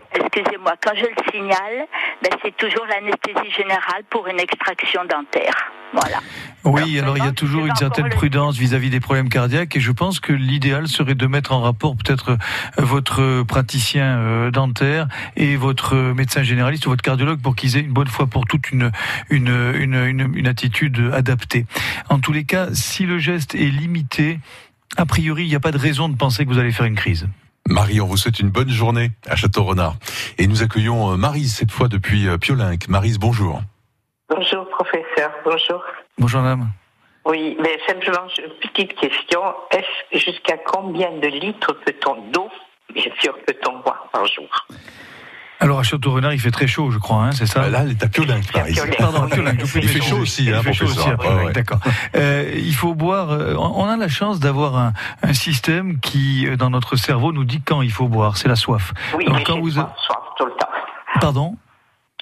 Excusez-moi, 0.65 0.75
quand 0.81 0.95
je 0.95 1.05
le 1.05 1.31
signale, 1.31 1.87
ben, 2.23 2.31
c'est 2.41 2.55
toujours 2.57 2.85
l'anesthésie 2.87 3.51
générale 3.51 4.03
pour 4.09 4.27
une 4.27 4.39
extraction 4.39 5.01
dentaire. 5.05 5.71
Voilà. 5.93 6.19
Oui, 6.63 6.99
alors 6.99 7.17
il 7.17 7.23
y 7.23 7.27
a 7.27 7.31
toujours 7.31 7.65
une 7.65 7.75
certaine 7.75 8.09
prudence 8.09 8.57
vis-à-vis 8.57 8.89
des 8.89 8.99
problèmes 8.99 9.29
cardiaques 9.29 9.75
et 9.75 9.79
je 9.79 9.91
pense 9.91 10.19
que 10.19 10.33
l'idéal 10.33 10.87
serait 10.87 11.15
de 11.15 11.27
mettre 11.27 11.53
en 11.53 11.61
rapport 11.61 11.95
peut-être 11.95 12.31
euh, 12.31 12.37
votre 12.77 13.43
praticien 13.43 14.17
euh, 14.17 14.51
dentaire 14.51 15.07
et 15.37 15.55
votre 15.55 15.95
médecin 15.95 16.43
généraliste 16.43 16.85
ou 16.87 16.89
votre 16.89 17.03
cardiologue 17.03 17.41
pour 17.41 17.55
qu'ils 17.55 17.77
aient 17.77 17.81
une 17.81 17.93
bonne 17.93 18.07
fois 18.07 18.27
pour 18.27 18.45
toutes 18.45 18.71
une, 18.71 18.91
une, 19.29 19.73
une, 19.75 19.95
une, 19.95 20.31
une 20.35 20.47
attitude 20.47 21.11
adaptée. 21.13 21.65
En 22.09 22.19
tous 22.19 22.33
les 22.33 22.43
cas, 22.43 22.67
si 22.73 23.05
le 23.05 23.19
geste 23.19 23.55
est 23.55 23.69
limité, 23.69 24.39
a 24.97 25.05
priori, 25.05 25.43
il 25.43 25.49
n'y 25.49 25.55
a 25.55 25.59
pas 25.59 25.71
de 25.71 25.77
raison 25.77 26.09
de 26.09 26.17
penser 26.17 26.45
que 26.45 26.49
vous 26.49 26.59
allez 26.59 26.71
faire 26.71 26.85
une 26.85 26.95
crise. 26.95 27.27
Marie, 27.67 27.99
on 27.99 28.05
vous 28.05 28.17
souhaite 28.17 28.39
une 28.39 28.49
bonne 28.49 28.69
journée 28.69 29.09
à 29.27 29.35
Château-Renard. 29.35 29.95
Et 30.37 30.45
nous 30.45 30.61
accueillons 30.61 31.11
euh, 31.11 31.17
Marise, 31.17 31.55
cette 31.55 31.71
fois 31.71 31.87
depuis 31.87 32.27
euh, 32.27 32.37
Piolinc. 32.37 32.87
Marise, 32.87 33.17
bonjour. 33.17 33.61
Bonjour 34.29 34.69
professeur, 34.69 35.31
bonjour. 35.43 35.83
Bonjour 36.17 36.41
madame. 36.41 36.69
Oui, 37.25 37.57
mais 37.59 37.79
simplement 37.87 38.27
une 38.37 38.69
petite 38.69 38.95
question. 38.99 39.41
Est-ce 39.71 40.19
jusqu'à 40.19 40.57
combien 40.57 41.11
de 41.17 41.27
litres 41.27 41.73
peut-on 41.85 42.29
d'eau, 42.31 42.49
bien 42.93 43.11
sûr, 43.19 43.35
peut-on 43.47 43.79
boire 43.79 44.09
par 44.13 44.27
jour? 44.27 44.67
Alors 45.59 45.79
à 45.79 45.83
Château-Renard, 45.83 46.33
il 46.33 46.39
fait 46.39 46.51
très 46.51 46.67
chaud, 46.67 46.91
je 46.91 46.97
crois, 46.97 47.23
hein, 47.23 47.31
c'est 47.31 47.45
ça 47.45 47.69
Là, 47.69 47.79
elle 47.83 47.91
est 47.91 48.03
à 48.03 48.07
Piolinc, 48.07 48.53
Marise. 48.53 48.83
Pardon, 48.97 49.23
à 49.23 49.29
je 49.29 49.79
Il 49.79 49.87
fait 49.87 50.01
chaud 50.01 50.17
aussi, 50.17 50.51
hein, 50.51 50.57
Il 50.59 50.63
fait 50.63 50.73
chaud 50.73 50.85
aussi, 50.85 50.95
professeur. 50.97 51.19
Ouais, 51.19 51.39
oui, 51.39 51.45
ouais. 51.45 51.53
D'accord. 51.53 51.79
Euh, 52.15 52.51
il 52.55 52.75
faut 52.75 52.93
boire. 52.93 53.31
euh, 53.31 53.55
on 53.55 53.87
a 53.87 53.95
la 53.95 54.09
chance 54.09 54.39
d'avoir 54.39 54.75
un, 54.77 54.93
un 55.23 55.33
système 55.33 55.99
qui, 55.99 56.45
euh, 56.45 56.57
dans 56.57 56.69
notre 56.69 56.97
cerveau, 56.97 57.31
nous 57.31 57.45
dit 57.45 57.61
quand 57.61 57.81
il 57.81 57.91
faut 57.91 58.07
boire. 58.07 58.37
C'est 58.37 58.49
la 58.49 58.55
soif. 58.55 58.93
Oui, 59.17 59.25
mais 59.31 59.43
quand 59.43 59.59
vous 59.59 59.71
soif, 59.71 59.89
soif 60.05 60.17
tout 60.37 60.45
le 60.45 60.51
temps. 60.51 60.67
Pardon? 61.21 61.55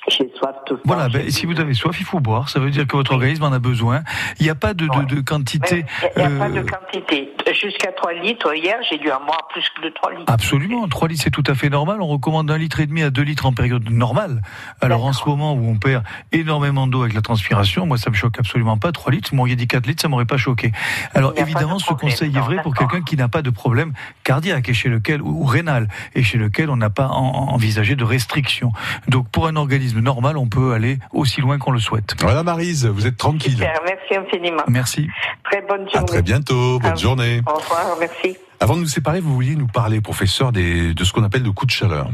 J'ai 0.10 0.30
soif 0.38 0.56
tout. 0.66 0.78
Voilà, 0.84 1.08
ben, 1.08 1.30
si 1.32 1.46
vous 1.46 1.60
avez 1.60 1.74
soif, 1.74 1.96
il 2.00 2.06
faut 2.06 2.20
boire. 2.20 2.50
Ça 2.50 2.60
veut 2.60 2.70
dire 2.72 2.86
que 2.86 2.98
votre 2.98 3.14
organisme 3.14 3.44
en 3.44 3.52
a 3.54 3.60
besoin. 3.60 4.04
Il 4.40 4.44
n'y 4.44 4.50
a 4.50 4.56
pas 4.56 4.74
de, 4.74 4.86
de, 4.88 5.16
de 5.16 5.22
quantité. 5.22 5.86
Il 6.18 6.20
n'y 6.20 6.26
a 6.36 6.40
pas 6.40 6.50
de 6.50 6.60
euh, 6.60 6.64
quantité. 6.66 7.30
Jusqu'à 7.62 7.92
3 7.94 8.14
litres, 8.14 8.54
hier, 8.56 8.76
j'ai 8.90 8.98
dû 8.98 9.10
en 9.12 9.24
boire 9.26 9.48
plus 9.52 9.64
que 9.76 9.82
de 9.86 9.90
3 9.94 10.12
litres. 10.12 10.24
Absolument, 10.34 10.88
3 10.88 11.08
litres 11.08 11.22
c'est 11.24 11.30
tout 11.32 11.44
à 11.48 11.56
fait 11.56 11.70
normal. 11.70 12.02
On 12.02 12.08
recommande 12.08 12.52
un 12.52 12.58
litre 12.58 12.80
et 12.82 12.86
demi 12.86 13.02
à 13.02 13.10
2 13.12 13.22
litres 13.22 13.46
en 13.46 13.54
période 13.54 13.90
normale. 13.90 14.42
Alors 14.82 15.06
en 15.06 15.14
ce 15.14 15.24
moment 15.26 15.54
où 15.54 15.70
on 15.70 15.78
perd 15.78 16.04
énormément 16.32 16.86
d'eau 16.88 17.02
avec 17.04 17.14
la 17.14 17.22
transpiration, 17.22 17.86
moi 17.86 17.98
ça 17.98 18.10
me 18.10 18.16
choque 18.16 18.38
absolument 18.40 18.78
pas. 18.78 18.92
3 18.92 19.12
litres, 19.12 19.30
vous 19.32 19.38
m'auriez 19.38 19.56
dit 19.56 19.68
4 19.68 19.86
litres, 19.88 20.02
ça 20.02 20.08
m'aurait 20.10 20.26
pas 20.26 20.38
choqué. 20.38 20.72
Alors 21.14 21.34
évidemment, 21.38 21.80
ce 21.80 21.94
conseil 21.94 22.36
est 22.36 22.40
vrai 22.40 22.62
pour 22.62 22.74
quelqu'un 22.76 23.02
qui 23.02 23.16
n'a 23.16 23.28
pas 23.30 23.42
de 23.42 23.50
problème 23.50 23.94
cardiaque 24.24 24.68
et 24.70 24.74
chez 24.74 24.90
lequel 24.90 25.22
ou, 25.22 25.44
ou 25.44 25.46
rénal 25.46 25.88
et 26.16 26.24
chez 26.24 26.38
lequel 26.38 26.70
on 26.70 26.76
n'a 26.78 26.90
pas 26.90 27.08
en- 27.08 27.14
en- 27.36 27.54
envisagé 27.54 27.96
de 27.96 28.04
restrictions. 28.04 28.72
Donc 29.08 29.30
pour 29.30 29.48
un 29.48 29.56
organisme 29.56 29.93
normal, 30.02 30.38
on 30.38 30.48
peut 30.48 30.74
aller 30.74 31.00
aussi 31.12 31.42
loin 31.42 31.58
qu'on 31.58 31.72
le 31.72 31.80
souhaite. 31.80 32.16
Voilà, 32.22 32.44
Marise, 32.44 32.86
vous 32.86 33.08
êtes 33.08 33.18
tranquille. 33.18 33.54
Super, 33.54 33.80
merci 33.86 34.16
infiniment. 34.16 34.64
Merci. 34.68 35.08
Très 35.44 35.62
bonne 35.62 35.90
journée. 35.90 35.98
À 35.98 36.04
très 36.04 36.22
bientôt, 36.22 36.80
bonne 36.80 36.98
journée. 36.98 37.42
Au 37.48 37.54
revoir, 37.56 37.98
merci. 38.00 38.38
Avant 38.60 38.76
de 38.76 38.82
nous 38.82 38.88
séparer, 38.88 39.20
vous 39.20 39.34
vouliez 39.34 39.56
nous 39.56 39.68
parler, 39.68 40.00
professeur, 40.00 40.52
des, 40.52 40.94
de 40.94 41.04
ce 41.04 41.12
qu'on 41.12 41.24
appelle 41.24 41.44
le 41.44 41.52
coup 41.52 41.66
de 41.66 41.72
chaleur. 41.72 42.10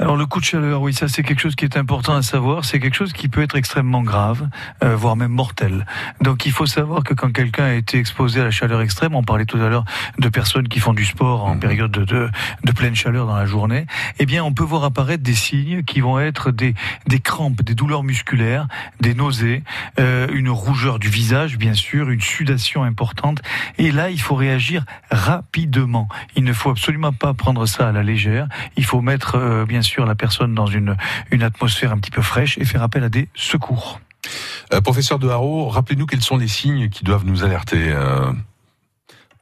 Alors 0.00 0.16
le 0.16 0.26
coup 0.26 0.38
de 0.38 0.44
chaleur, 0.44 0.80
oui, 0.80 0.94
ça 0.94 1.08
c'est 1.08 1.24
quelque 1.24 1.40
chose 1.40 1.56
qui 1.56 1.64
est 1.64 1.76
important 1.76 2.14
à 2.14 2.22
savoir. 2.22 2.64
C'est 2.64 2.78
quelque 2.78 2.94
chose 2.94 3.12
qui 3.12 3.26
peut 3.26 3.42
être 3.42 3.56
extrêmement 3.56 4.02
grave, 4.02 4.48
euh, 4.84 4.94
voire 4.94 5.16
même 5.16 5.32
mortel. 5.32 5.86
Donc 6.20 6.46
il 6.46 6.52
faut 6.52 6.66
savoir 6.66 7.02
que 7.02 7.14
quand 7.14 7.32
quelqu'un 7.32 7.64
a 7.64 7.72
été 7.72 7.98
exposé 7.98 8.40
à 8.40 8.44
la 8.44 8.52
chaleur 8.52 8.80
extrême, 8.80 9.16
on 9.16 9.24
parlait 9.24 9.44
tout 9.44 9.56
à 9.56 9.68
l'heure 9.68 9.84
de 10.20 10.28
personnes 10.28 10.68
qui 10.68 10.78
font 10.78 10.92
du 10.92 11.04
sport 11.04 11.46
en 11.46 11.58
période 11.58 11.90
de, 11.90 12.04
de, 12.04 12.30
de, 12.62 12.72
pleine 12.72 12.94
chaleur 12.94 13.26
dans 13.26 13.34
la 13.34 13.46
journée, 13.46 13.86
eh 14.20 14.26
bien 14.26 14.44
on 14.44 14.52
peut 14.52 14.62
voir 14.62 14.84
apparaître 14.84 15.24
des 15.24 15.34
signes 15.34 15.82
qui 15.82 16.00
vont 16.00 16.20
être 16.20 16.52
des, 16.52 16.76
des 17.08 17.18
crampes, 17.18 17.62
des 17.62 17.74
douleurs 17.74 18.04
musculaires, 18.04 18.68
des 19.00 19.14
nausées, 19.14 19.64
euh, 19.98 20.28
une 20.32 20.48
rougeur 20.48 21.00
du 21.00 21.08
visage, 21.08 21.58
bien 21.58 21.74
sûr, 21.74 22.10
une 22.10 22.20
sudation 22.20 22.84
importante. 22.84 23.42
Et 23.78 23.90
là, 23.90 24.10
il 24.10 24.20
faut 24.20 24.36
réagir 24.36 24.84
rapidement. 25.10 26.08
Il 26.36 26.44
ne 26.44 26.52
faut 26.52 26.70
absolument 26.70 27.12
pas 27.12 27.34
prendre 27.34 27.66
ça 27.66 27.88
à 27.88 27.92
la 27.92 28.04
légère. 28.04 28.46
Il 28.76 28.84
faut 28.84 29.00
mettre, 29.00 29.34
euh, 29.34 29.64
bien 29.64 29.82
sûr, 29.82 29.87
la 29.96 30.14
personne 30.14 30.54
dans 30.54 30.66
une, 30.66 30.96
une 31.30 31.42
atmosphère 31.42 31.92
un 31.92 31.98
petit 31.98 32.10
peu 32.10 32.22
fraîche 32.22 32.58
et 32.58 32.64
faire 32.64 32.82
appel 32.82 33.04
à 33.04 33.08
des 33.08 33.28
secours. 33.34 34.00
Euh, 34.72 34.80
professeur 34.80 35.18
de 35.18 35.28
Haro, 35.28 35.68
rappelez-nous 35.68 36.06
quels 36.06 36.22
sont 36.22 36.36
les 36.36 36.48
signes 36.48 36.88
qui 36.90 37.04
doivent 37.04 37.24
nous 37.24 37.44
alerter 37.44 37.90
euh, 37.90 38.30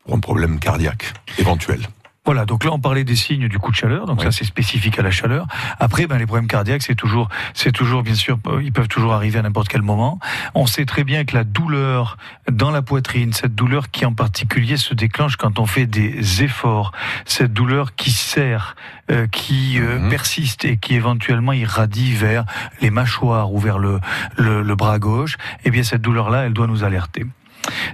pour 0.05 0.15
un 0.15 0.21
problème 0.21 0.59
cardiaque 0.59 1.13
éventuel. 1.39 1.81
Voilà, 2.27 2.45
donc 2.45 2.65
là 2.65 2.73
on 2.73 2.81
parlait 2.81 3.05
des 3.05 3.15
signes 3.17 3.47
du 3.49 3.59
coup 3.59 3.71
de 3.71 3.77
chaleur, 3.77 4.05
donc 4.07 4.21
ça 4.23 4.33
c'est 4.33 4.45
spécifique 4.45 4.99
à 4.99 5.03
la 5.03 5.13
chaleur. 5.13 5.47
Après, 5.79 6.07
ben, 6.09 6.19
les 6.19 6.27
problèmes 6.27 6.49
cardiaques, 6.49 6.83
c'est 6.83 6.97
toujours, 6.97 7.29
c'est 7.55 7.71
toujours 7.73 8.03
bien 8.03 8.17
sûr, 8.17 8.37
ils 8.63 8.73
peuvent 8.73 8.89
toujours 8.89 9.13
arriver 9.15 9.39
à 9.39 9.43
n'importe 9.43 9.69
quel 9.69 9.83
moment. 9.83 10.19
On 10.55 10.67
sait 10.67 10.85
très 10.87 11.05
bien 11.05 11.25
que 11.25 11.35
la 11.37 11.45
douleur 11.45 12.17
dans 12.51 12.73
la 12.73 12.83
poitrine, 12.83 13.33
cette 13.33 13.55
douleur 13.55 13.91
qui 13.93 14.05
en 14.05 14.13
particulier 14.13 14.77
se 14.77 14.93
déclenche 14.93 15.37
quand 15.37 15.61
on 15.61 15.67
fait 15.67 15.87
des 15.87 16.43
efforts, 16.43 16.91
cette 17.27 17.53
douleur 17.53 17.95
qui 17.95 18.11
serre, 18.11 18.75
euh, 19.11 19.29
qui 19.29 19.79
euh, 19.79 20.01
Mhm. 20.01 20.11
persiste 20.11 20.65
et 20.65 20.79
qui 20.79 20.95
éventuellement 20.95 21.53
irradie 21.53 22.13
vers 22.13 22.45
les 22.81 22.91
mâchoires 22.91 23.53
ou 23.53 23.59
vers 23.61 23.79
le, 23.79 24.01
le, 24.37 24.63
le 24.63 24.75
bras 24.75 24.99
gauche, 24.99 25.37
eh 25.65 25.71
bien 25.71 25.85
cette 25.85 26.03
douleur-là, 26.03 26.47
elle 26.47 26.53
doit 26.55 26.67
nous 26.67 26.83
alerter. 26.83 27.25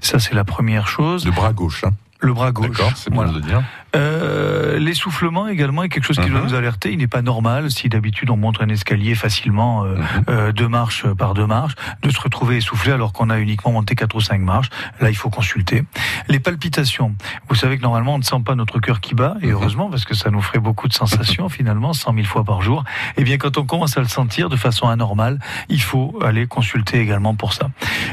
Ça 0.01 0.19
c'est 0.19 0.35
la 0.35 0.45
première 0.45 0.89
chose. 0.89 1.27
Le 1.27 1.33
bras 1.33 1.53
gauche. 1.53 1.85
Hein. 1.85 1.91
Le 2.23 2.33
bras 2.33 2.53
gauche. 2.53 2.69
D'accord, 2.71 2.93
c'est 2.97 3.11
bien 3.11 3.17
Voilà. 3.25 3.33
de 3.33 3.37
le 3.39 3.43
dire. 3.45 3.63
Euh, 3.95 4.79
L'essoufflement 4.79 5.49
également 5.49 5.83
est 5.83 5.89
quelque 5.91 6.05
chose 6.07 6.19
qui 6.19 6.31
doit 6.31 6.41
Mhm. 6.41 6.47
nous 6.47 6.55
alerter. 6.55 6.93
Il 6.93 6.99
n'est 6.99 7.07
pas 7.09 7.21
normal, 7.21 7.71
si 7.71 7.89
d'habitude 7.91 8.31
on 8.31 8.37
monte 8.37 8.61
un 8.63 8.69
escalier 8.69 9.15
facilement, 9.15 9.85
euh, 9.85 9.97
Mhm. 9.97 10.05
euh, 10.29 10.53
deux 10.53 10.67
marches 10.69 11.07
par 11.13 11.35
deux 11.35 11.47
marches, 11.47 11.75
de 12.03 12.11
se 12.11 12.19
retrouver 12.21 12.57
essoufflé 12.57 12.93
alors 12.93 13.13
qu'on 13.13 13.29
a 13.29 13.39
uniquement 13.39 13.73
monté 13.73 13.95
quatre 13.95 14.15
ou 14.17 14.21
cinq 14.21 14.41
marches. 14.41 14.71
Là, 15.01 15.11
il 15.11 15.15
faut 15.17 15.29
consulter. 15.31 15.85
Les 16.29 16.41
palpitations. 16.41 17.15
Vous 17.49 17.55
savez 17.55 17.77
que 17.77 17.83
normalement 17.83 18.15
on 18.15 18.19
ne 18.19 18.23
sent 18.25 18.41
pas 18.45 18.55
notre 18.55 18.79
cœur 18.81 19.01
qui 19.01 19.15
bat, 19.15 19.35
et 19.43 19.49
heureusement 19.51 19.91
parce 19.91 20.05
que 20.05 20.15
ça 20.15 20.31
nous 20.31 20.41
ferait 20.41 20.59
beaucoup 20.61 20.89
de 20.89 20.95
sensations 20.95 21.49
finalement, 21.51 21.93
100 21.93 22.15
000 22.15 22.27
fois 22.27 22.45
par 22.45 22.63
jour. 22.63 22.85
Et 23.19 23.25
bien 23.25 23.37
quand 23.37 23.59
on 23.59 23.65
commence 23.65 23.97
à 23.99 24.01
le 24.01 24.09
sentir 24.09 24.49
de 24.49 24.57
façon 24.57 24.89
anormale, 24.89 25.39
il 25.69 25.83
faut 25.83 26.19
aller 26.25 26.47
consulter 26.47 27.01
également 27.01 27.35
pour 27.35 27.53
ça. 27.53 27.69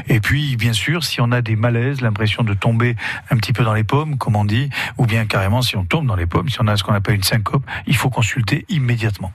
Et 0.08 0.20
puis 0.20 0.56
bien 0.56 0.72
sûr, 0.74 1.04
si 1.04 1.20
on 1.20 1.32
a 1.32 1.40
des 1.42 1.56
malaises, 1.56 2.00
l'impression 2.02 2.42
de 2.44 2.54
tomber 2.54 2.96
un 3.30 3.36
petit 3.36 3.52
peu 3.52 3.64
dans 3.64 3.74
les 3.74 3.84
comme 4.18 4.36
on 4.36 4.44
dit, 4.44 4.70
ou 4.98 5.06
bien 5.06 5.26
carrément 5.26 5.62
si 5.62 5.76
on 5.76 5.84
tombe 5.84 6.06
dans 6.06 6.16
les 6.16 6.26
pommes, 6.26 6.48
si 6.48 6.60
on 6.60 6.66
a 6.66 6.76
ce 6.76 6.84
qu'on 6.84 6.94
appelle 6.94 7.16
une 7.16 7.22
syncope, 7.22 7.64
il 7.86 7.96
faut 7.96 8.10
consulter 8.10 8.64
immédiatement. 8.68 9.32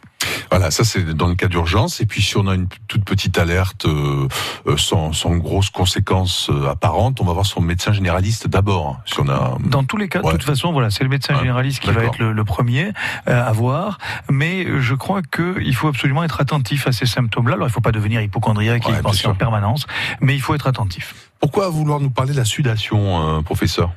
Voilà, 0.49 0.71
ça 0.71 0.83
c'est 0.83 1.03
dans 1.13 1.27
le 1.27 1.35
cas 1.35 1.47
d'urgence. 1.47 2.01
Et 2.01 2.05
puis 2.05 2.21
si 2.21 2.37
on 2.37 2.47
a 2.47 2.55
une 2.55 2.67
toute 2.87 3.05
petite 3.05 3.37
alerte 3.37 3.85
euh, 3.85 4.27
euh, 4.67 4.77
sans, 4.77 5.13
sans 5.13 5.35
grosses 5.37 5.69
conséquences 5.69 6.49
euh, 6.49 6.69
apparentes, 6.69 7.21
on 7.21 7.25
va 7.25 7.33
voir 7.33 7.45
son 7.45 7.61
médecin 7.61 7.93
généraliste 7.93 8.47
d'abord. 8.47 8.99
Si 9.05 9.19
on 9.19 9.29
a 9.29 9.57
Dans 9.59 9.83
tous 9.83 9.97
les 9.97 10.07
cas, 10.07 10.21
de 10.21 10.31
toute 10.31 10.43
façon, 10.43 10.71
voilà, 10.71 10.89
c'est 10.89 11.03
le 11.03 11.09
médecin 11.09 11.37
généraliste 11.37 11.79
qui 11.81 11.91
va 11.91 12.03
être 12.03 12.19
le, 12.19 12.31
le 12.31 12.43
premier 12.43 12.91
euh, 13.27 13.45
à 13.47 13.51
voir. 13.51 13.97
Mais 14.29 14.65
je 14.79 14.95
crois 14.95 15.21
qu'il 15.21 15.75
faut 15.75 15.87
absolument 15.87 16.23
être 16.23 16.41
attentif 16.41 16.87
à 16.87 16.91
ces 16.91 17.05
symptômes-là. 17.05 17.55
Alors, 17.55 17.67
il 17.67 17.71
ne 17.71 17.73
faut 17.73 17.81
pas 17.81 17.91
devenir 17.91 18.21
hypochondriaque 18.21 18.87
Ouais, 18.87 18.99
et 18.99 19.01
penser 19.01 19.27
en 19.27 19.35
permanence, 19.35 19.87
mais 20.21 20.35
il 20.35 20.41
faut 20.41 20.53
être 20.53 20.67
attentif. 20.67 21.15
Pourquoi 21.39 21.69
vouloir 21.69 21.99
nous 21.99 22.09
parler 22.09 22.33
de 22.33 22.37
la 22.37 22.45
sudation, 22.45 23.37
euh, 23.37 23.41
professeur? 23.41 23.93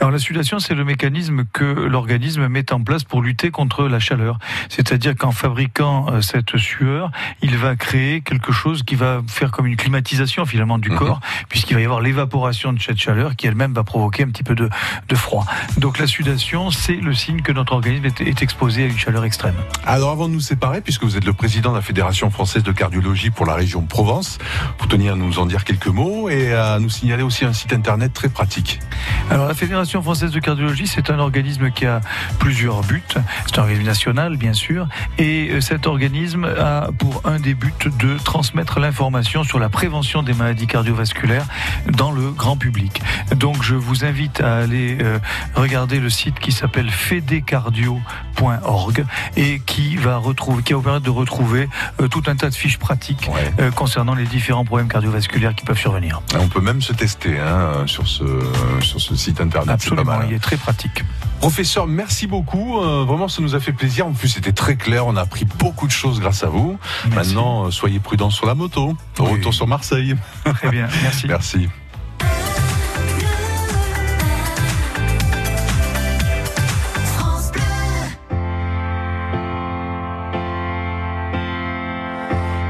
Alors 0.00 0.10
la 0.10 0.18
sudation, 0.18 0.58
c'est 0.58 0.74
le 0.74 0.84
mécanisme 0.84 1.44
que 1.52 1.64
l'organisme 1.64 2.48
met 2.48 2.72
en 2.72 2.82
place 2.82 3.04
pour 3.04 3.20
lutter 3.22 3.50
contre 3.50 3.84
la 3.84 4.00
chaleur. 4.00 4.38
C'est-à-dire 4.70 5.14
qu'en 5.14 5.32
fabriquant 5.32 5.69
euh, 5.78 6.20
cette 6.20 6.56
sueur, 6.56 7.10
il 7.42 7.56
va 7.56 7.76
créer 7.76 8.20
quelque 8.20 8.52
chose 8.52 8.82
qui 8.82 8.94
va 8.94 9.20
faire 9.28 9.50
comme 9.50 9.66
une 9.66 9.76
climatisation 9.76 10.44
finalement 10.44 10.78
du 10.78 10.90
Mhm. 10.90 10.96
corps, 10.98 11.20
puisqu'il 11.48 11.74
va 11.74 11.80
y 11.80 11.84
avoir 11.84 12.00
l'évaporation 12.00 12.72
de 12.72 12.80
cette 12.80 12.98
chaleur 12.98 13.36
qui 13.36 13.46
elle-même 13.46 13.72
va 13.72 13.84
provoquer 13.84 14.24
un 14.24 14.28
petit 14.28 14.42
peu 14.42 14.54
de, 14.54 14.68
de 15.08 15.14
froid. 15.14 15.46
Donc 15.78 15.98
la 15.98 16.06
sudation, 16.06 16.70
c'est 16.70 16.96
le 16.96 17.14
signe 17.14 17.40
que 17.42 17.52
notre 17.52 17.72
organisme 17.72 18.06
est, 18.06 18.20
est 18.20 18.42
exposé 18.42 18.84
à 18.84 18.86
une 18.86 18.98
chaleur 18.98 19.24
extrême. 19.24 19.54
Alors 19.86 20.10
avant 20.10 20.28
de 20.28 20.34
nous 20.34 20.40
séparer, 20.40 20.80
puisque 20.80 21.04
vous 21.04 21.16
êtes 21.16 21.24
le 21.24 21.32
président 21.32 21.70
de 21.70 21.76
la 21.76 21.82
Fédération 21.82 22.30
française 22.30 22.62
de 22.62 22.72
cardiologie 22.72 23.30
pour 23.30 23.46
la 23.46 23.54
région 23.54 23.82
Provence, 23.82 24.38
vous 24.78 24.86
teniez 24.86 25.10
à 25.10 25.14
nous 25.14 25.38
en 25.38 25.46
dire 25.46 25.64
quelques 25.64 25.86
mots 25.86 26.28
et 26.28 26.52
à 26.52 26.78
nous 26.78 26.90
signaler 26.90 27.22
aussi 27.22 27.44
un 27.44 27.52
site 27.52 27.72
internet 27.72 28.12
très 28.12 28.28
pratique. 28.28 28.80
Alors 29.30 29.46
la 29.46 29.54
Fédération 29.54 30.02
française 30.02 30.30
de 30.32 30.40
cardiologie, 30.40 30.86
c'est 30.86 31.10
un 31.10 31.18
organisme 31.18 31.70
qui 31.70 31.86
a 31.86 32.00
plusieurs 32.38 32.80
buts. 32.82 33.02
C'est 33.46 33.58
un 33.58 33.62
organisme 33.62 33.86
national, 33.86 34.36
bien 34.36 34.52
sûr, 34.52 34.88
et 35.18 35.59
cet 35.60 35.86
organisme 35.86 36.44
a 36.44 36.88
pour 36.98 37.22
un 37.24 37.38
des 37.38 37.54
buts 37.54 37.72
de 37.98 38.18
transmettre 38.18 38.80
l'information 38.80 39.44
sur 39.44 39.58
la 39.58 39.68
prévention 39.68 40.22
des 40.22 40.34
maladies 40.34 40.66
cardiovasculaires 40.66 41.46
dans 41.92 42.12
le 42.12 42.30
grand 42.30 42.56
public. 42.56 43.00
Donc 43.36 43.62
je 43.62 43.74
vous 43.74 44.04
invite 44.04 44.40
à 44.40 44.56
aller 44.58 44.98
euh, 45.00 45.18
regarder 45.54 46.00
le 46.00 46.10
site 46.10 46.38
qui 46.40 46.52
s'appelle 46.52 46.90
fedecardio.org 46.90 49.04
et 49.36 49.60
qui 49.66 49.96
va 49.96 50.16
retrouver, 50.16 50.62
qui 50.62 50.72
va 50.72 50.78
vous 50.78 50.84
permettre 50.84 51.04
de 51.04 51.10
retrouver 51.10 51.68
euh, 52.00 52.08
tout 52.08 52.22
un 52.26 52.36
tas 52.36 52.50
de 52.50 52.54
fiches 52.54 52.78
pratiques 52.78 53.28
Ouais. 53.32 53.52
euh, 53.60 53.70
concernant 53.70 54.14
les 54.14 54.24
différents 54.24 54.64
problèmes 54.64 54.88
cardiovasculaires 54.88 55.54
qui 55.54 55.64
peuvent 55.64 55.78
survenir. 55.78 56.22
On 56.38 56.48
peut 56.48 56.60
même 56.60 56.82
se 56.82 56.92
tester 56.92 57.38
hein, 57.38 57.86
sur, 57.86 58.06
ce, 58.08 58.24
sur 58.80 59.00
ce 59.00 59.14
site 59.14 59.40
internet. 59.40 59.66
Pas 59.68 59.72
Absolument, 59.74 60.20
il 60.28 60.34
est 60.34 60.38
très 60.38 60.56
pratique. 60.56 61.04
Professeur, 61.40 61.86
merci 61.86 62.26
beaucoup. 62.26 62.78
Euh, 62.80 63.04
vraiment, 63.06 63.28
ça 63.28 63.40
nous 63.40 63.54
a 63.54 63.60
fait 63.60 63.72
plaisir. 63.72 64.06
En 64.06 64.12
plus, 64.12 64.28
c'était 64.28 64.52
très 64.52 64.76
clair. 64.76 65.06
On 65.06 65.16
a 65.16 65.22
appris 65.22 65.46
beaucoup 65.58 65.86
de 65.86 65.92
choses 65.92 66.20
grâce 66.20 66.42
à 66.42 66.48
vous. 66.48 66.78
Merci. 67.10 67.16
Maintenant, 67.34 67.66
euh, 67.66 67.70
soyez 67.70 68.00
prudents 68.00 68.30
sur 68.30 68.46
la 68.46 68.54
moto. 68.54 68.96
Au 69.18 69.24
Oui. 69.24 69.32
retour 69.32 69.54
sur 69.54 69.66
Marseille. 69.66 70.14
Très 70.44 70.70
bien, 70.70 70.88
merci. 71.02 71.26
Merci. 71.26 71.68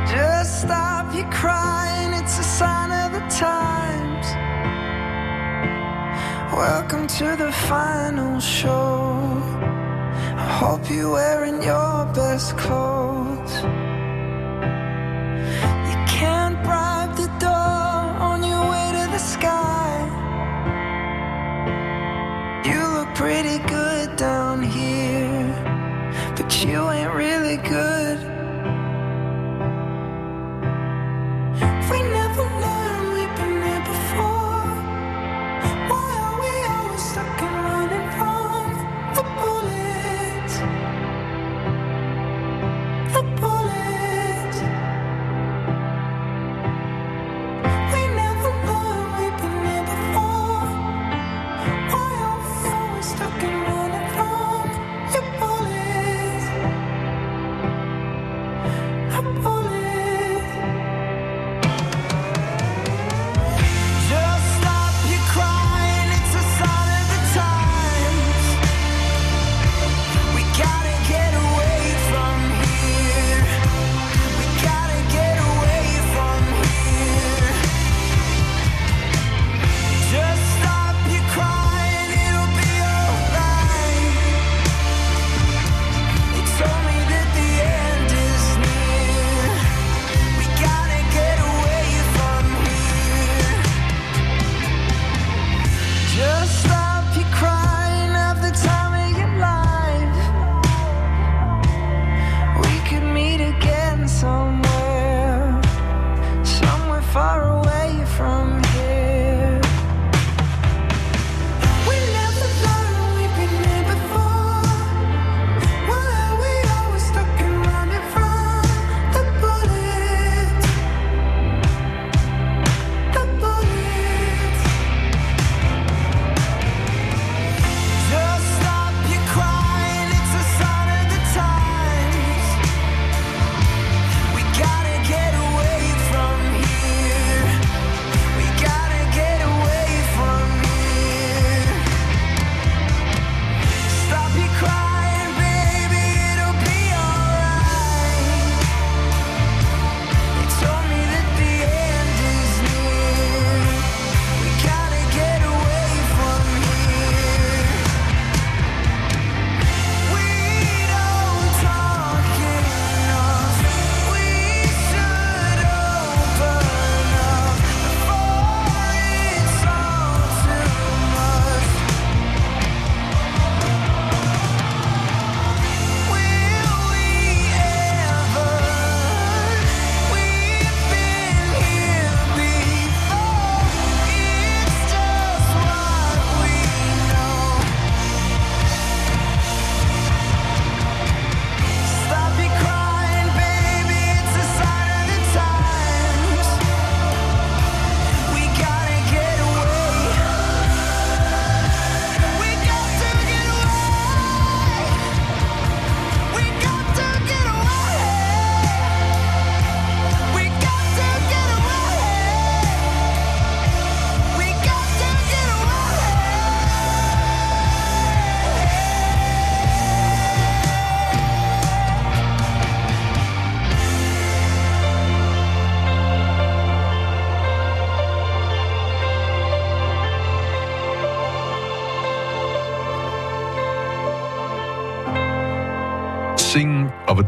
Just 0.06 0.62
stop 0.62 1.14
your 1.14 1.28
crying, 1.30 2.12
it's 2.14 2.38
a 2.38 2.42
sign 2.42 2.90
of 2.90 3.12
the 3.12 3.24
times. 3.28 4.26
Welcome 6.52 7.06
to 7.18 7.36
the 7.36 7.52
final 7.52 8.40
show. 8.40 9.59
Hope 10.58 10.90
you're 10.90 11.12
wearing 11.12 11.62
your 11.62 12.04
best 12.12 12.56
clothes. 12.56 13.79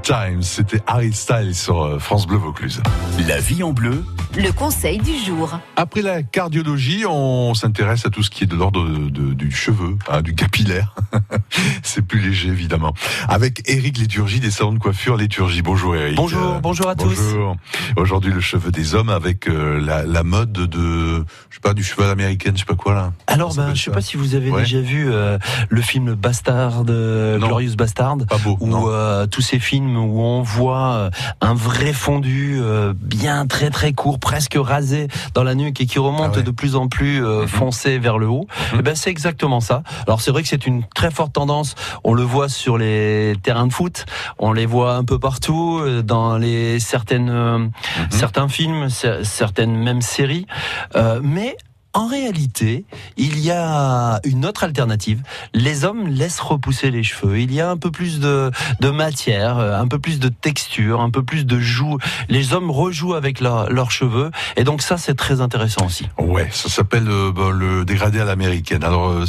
Sing 0.03 0.15
of 0.15 0.19
a 0.19 0.29
Time. 0.29 0.43
C'était 0.43 0.83
Harry 0.87 1.13
Styles 1.13 1.55
sur 1.55 1.83
euh, 1.83 1.99
France 1.99 2.27
Bleu 2.27 2.39
Vaucluse. 2.39 2.83
La 3.27 3.39
vie 3.41 3.63
en 3.63 3.73
bleu. 3.73 4.05
Le 4.35 4.51
conseil 4.51 4.97
du 4.99 5.13
jour. 5.19 5.59
Après 5.77 6.01
la 6.01 6.23
cardiologie, 6.23 7.05
on 7.07 7.53
s'intéresse 7.53 8.07
à 8.07 8.11
tout 8.11 8.23
ce 8.23 8.31
qui 8.31 8.45
est 8.45 8.47
de 8.47 8.57
l'ordre 8.57 8.89
du 9.11 9.51
cheveu, 9.51 9.99
hein, 10.09 10.23
du 10.23 10.35
capillaire. 10.35 10.95
C'est 11.83 12.01
plus 12.01 12.19
léger, 12.19 12.49
évidemment. 12.49 12.95
Avec 13.29 13.63
Eric 13.69 13.99
Léturgie 13.99 14.41
des 14.41 14.51
salons 14.51 14.73
de 14.73 14.79
coiffure 14.79 15.19
Léturgie. 15.19 15.61
Bonjour 15.61 15.95
Eric. 15.95 16.17
Bonjour, 16.17 16.61
bonjour 16.63 16.89
à 16.89 16.95
tous. 16.95 17.15
Bonjour. 17.15 17.57
Aujourd'hui, 17.97 18.33
le 18.33 18.41
cheveu 18.41 18.71
des 18.71 18.95
hommes 18.95 19.11
avec 19.11 19.49
euh, 19.49 19.79
la, 19.85 20.05
la 20.05 20.23
mode 20.23 20.53
de, 20.53 21.25
je 21.51 21.55
sais 21.57 21.61
pas, 21.63 21.75
du 21.75 21.85
cheval 21.85 22.09
américain, 22.09 22.53
je 22.55 22.61
sais 22.61 22.65
pas 22.65 22.75
quoi 22.75 22.95
là. 22.95 23.13
Alors, 23.27 23.55
ben, 23.55 23.75
je 23.75 23.83
sais 23.83 23.91
pas 23.91 24.01
si 24.01 24.17
vous 24.17 24.35
avez 24.35 24.51
Ouais. 24.51 24.63
déjà 24.63 24.81
vu 24.81 25.13
euh, 25.13 25.39
le 25.69 25.83
film 25.83 26.15
Bastard, 26.15 26.85
euh, 26.89 27.39
Glorious 27.39 27.75
Bastard, 27.77 28.17
ou 28.61 28.89
euh, 28.89 29.27
tous 29.27 29.43
ces 29.43 29.59
films 29.59 29.97
où 29.99 30.21
on 30.23 30.41
voit 30.43 31.11
un 31.43 31.55
vrai 31.55 31.93
fondu 31.93 32.57
euh, 32.61 32.95
bien 32.97 33.47
très 33.47 33.69
très 33.71 33.93
court, 33.93 34.19
presque 34.23 34.57
rasé 34.59 35.09
dans 35.35 35.43
la 35.43 35.55
nuque 35.55 35.81
et 35.83 35.87
qui 35.87 35.99
remonte 35.99 36.39
de 36.39 36.51
plus 36.51 36.77
en 36.77 36.89
plus 36.89 37.23
euh, 37.23 37.47
foncé 37.47 37.99
vers 37.99 38.17
le 38.17 38.29
haut. 38.29 38.47
Eh 38.79 38.81
ben, 38.83 38.95
c'est 38.95 39.11
exactement 39.11 39.61
ça. 39.61 39.83
Alors 40.07 40.21
c'est 40.23 40.31
vrai 40.31 40.43
que 40.43 40.49
c'est 40.49 40.67
une 40.67 40.85
très 40.95 41.11
forte 41.11 41.35
tendance. 41.35 41.75
On 42.05 42.15
le 42.15 42.23
voit 42.23 42.49
sur 42.49 42.79
les 42.79 43.35
terrains 43.43 43.67
de 43.67 43.73
foot, 43.73 44.07
on 44.39 44.53
les 44.55 44.65
voit 44.65 44.95
un 44.95 45.05
peu 45.05 45.19
partout 45.19 45.81
euh, 45.83 46.03
dans 46.03 46.39
les 46.39 46.81
certaines 46.81 47.29
euh, 47.31 47.67
certains 48.11 48.49
films, 48.49 48.87
cer- 48.87 49.25
certaines 49.25 49.77
mêmes 49.77 50.03
séries, 50.03 50.47
Euh, 50.95 51.21
mais 51.23 51.57
en 51.95 52.07
réalité, 52.07 52.85
il 53.17 53.39
y 53.39 53.51
a 53.51 54.21
une 54.25 54.47
autre 54.47 54.65
alternative. 54.65 55.23
Les 55.55 55.85
hommes 55.85 56.09
laissent 56.09 56.41
repousser 56.41 56.91
les 56.91 57.03
cheveux. 57.03 57.39
Il 57.41 57.53
y 57.53 57.61
a 57.61 57.71
un 57.71 57.77
peu 57.77 57.91
plus 57.91 58.19
de, 58.21 58.51
de 58.81 58.91
matière, 58.91 59.59
un 59.59 59.87
peu 59.89 59.99
plus 59.99 60.19
de 60.19 60.29
texture, 60.29 61.01
un 61.01 61.11
peu 61.11 61.23
plus 61.23 61.45
de 61.45 61.59
joue. 61.59 61.99
Les 62.29 62.55
hommes 62.55 62.71
rejouent 62.71 63.15
avec 63.15 63.41
leur- 63.41 63.71
leurs 63.71 63.91
cheveux. 63.91 64.31
Et 64.57 64.65
donc 64.65 64.81
ça, 64.83 64.97
c'est 64.97 65.15
très 65.15 65.41
intéressant 65.41 65.87
aussi. 65.87 66.07
Ouais, 66.19 66.49
ça 66.51 66.69
s'appelle 66.69 67.09
euh, 67.09 67.31
bah, 67.33 67.51
le 67.53 67.85
dégradé 67.85 68.21
à 68.21 68.25
l'américaine. 68.25 68.85
Alors, 68.85 69.09
euh, 69.11 69.25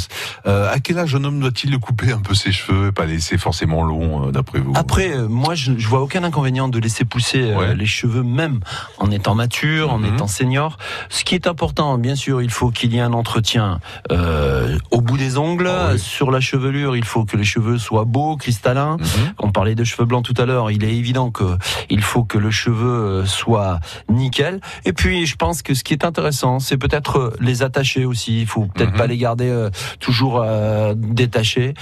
euh, 0.46 0.72
à 0.72 0.80
quel 0.80 0.98
âge 0.98 1.14
un 1.14 1.24
homme 1.24 1.40
doit-il 1.40 1.78
couper 1.78 2.12
un 2.12 2.20
peu 2.20 2.34
ses 2.34 2.52
cheveux 2.52 2.88
et 2.88 2.92
pas 2.92 3.04
laisser 3.06 3.36
forcément 3.38 3.82
long, 3.82 4.28
euh, 4.28 4.30
d'après 4.32 4.60
vous? 4.60 4.72
Après, 4.74 5.10
euh, 5.12 5.28
moi, 5.28 5.54
je, 5.54 5.72
je 5.76 5.88
vois 5.88 6.00
aucun 6.00 6.24
inconvénient 6.24 6.68
de 6.68 6.78
laisser 6.78 7.04
pousser 7.04 7.52
les 7.76 7.86
cheveux, 7.86 8.22
même 8.22 8.60
en 8.98 9.10
étant 9.10 9.34
mature, 9.34 9.92
en 9.92 9.98
Mhm. 9.98 10.14
étant 10.14 10.26
senior. 10.26 10.78
Ce 11.08 11.24
qui 11.24 11.34
est 11.34 11.46
important, 11.46 11.98
bien 11.98 12.14
sûr, 12.14 12.40
il 12.42 12.50
faut 12.54 12.70
qu'il 12.70 12.94
y 12.94 12.98
ait 12.98 13.00
un 13.00 13.12
entretien 13.12 13.80
euh, 14.12 14.78
au 14.90 15.00
bout 15.00 15.16
des 15.18 15.36
ongles, 15.38 15.68
Ah 15.68 15.98
sur 15.98 16.30
la 16.30 16.40
chevelure. 16.40 16.96
Il 16.96 17.04
faut 17.04 17.24
que 17.24 17.36
les 17.36 17.44
cheveux 17.44 17.78
soient 17.78 18.04
beaux, 18.04 18.36
cristallins. 18.36 18.96
Mhm. 18.98 19.34
On 19.40 19.50
parlait 19.50 19.74
de 19.74 19.84
cheveux 19.84 20.04
blancs 20.06 20.24
tout 20.24 20.40
à 20.40 20.46
l'heure. 20.46 20.70
Il 20.70 20.84
est 20.84 20.94
évident 20.94 21.30
que 21.30 21.56
il 21.90 22.00
faut 22.02 22.24
que 22.24 22.38
le 22.38 22.50
cheveu 22.50 22.88
euh, 23.22 23.26
soit 23.26 23.80
nickel. 24.08 24.60
Et 24.84 24.92
puis, 24.92 25.26
je 25.26 25.36
pense 25.36 25.62
que 25.62 25.74
ce 25.74 25.82
qui 25.84 25.92
est 25.92 26.04
intéressant, 26.04 26.60
c'est 26.60 26.76
peut-être 26.78 27.18
euh, 27.18 27.36
les 27.40 27.62
attacher 27.62 28.04
aussi. 28.04 28.40
Il 28.42 28.46
faut 28.46 28.66
peut-être 28.66 28.92
pas 28.94 29.06
les 29.06 29.16
garder 29.18 29.48
euh, 29.48 29.70
toujours 30.00 30.40
euh, 30.42 30.94
détachés. 30.96 31.74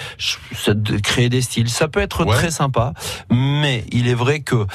Créer 1.02 1.28
des 1.28 1.42
styles, 1.42 1.68
ça 1.68 1.88
peut 1.88 2.00
être 2.00 2.24
Ouais. 2.24 2.34
très 2.36 2.50
sympa. 2.50 2.92
Mais 3.30 3.84
il 3.90 4.06
est 4.08 4.14
vrai 4.14 4.40
que 4.40 4.54
euh, 4.54 4.66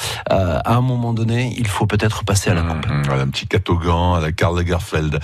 à 0.64 0.76
un 0.76 0.82
moment 0.82 1.14
donné, 1.14 1.54
il 1.58 1.68
faut 1.68 1.86
peut-être 1.88 2.24
passer 2.26 2.50
à 2.50 2.54
la 2.54 2.62
coupe. 2.62 2.86
Hum, 2.90 3.04
Voilà, 3.06 3.24
un 3.24 3.28
petit 3.30 3.48
catogan 3.48 4.16
à 4.16 4.20
la 4.20 4.32
Karl 4.32 4.56
Lagerfeld. 4.58 5.20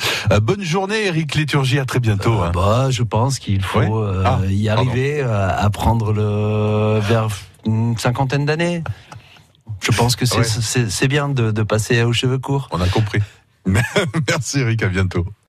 Bonne 0.63 0.69
journée, 0.71 1.05
Eric 1.07 1.35
Léturgie. 1.35 1.77
À 1.79 1.85
très 1.85 1.99
bientôt. 1.99 2.41
hein. 2.41 2.51
Bah, 2.53 2.87
je 2.89 3.03
pense 3.03 3.37
qu'il 3.39 3.61
faut 3.61 3.99
euh, 4.01 4.23
Ah, 4.25 4.39
y 4.47 4.69
arriver 4.69 5.21
euh, 5.21 5.49
à 5.57 5.69
prendre 5.69 6.13
le 6.13 6.99
vers 6.99 7.27
une 7.65 7.97
cinquantaine 7.97 8.45
d'années. 8.45 8.81
Je 9.81 9.91
pense 9.91 10.15
que 10.15 10.25
c'est 10.25 10.37
Ouais. 10.37 10.43
c'est- 10.45 10.89
c'est 10.89 11.07
bien 11.09 11.27
de, 11.27 11.51
de 11.51 11.63
passer 11.63 12.01
aux 12.03 12.13
cheveux 12.13 12.39
courts. 12.39 12.69
On 12.71 12.79
a 12.79 12.87
compris. 12.87 13.19
Merci, 13.65 14.59
Eric. 14.59 14.83
À 14.83 14.87
bientôt. 14.87 15.25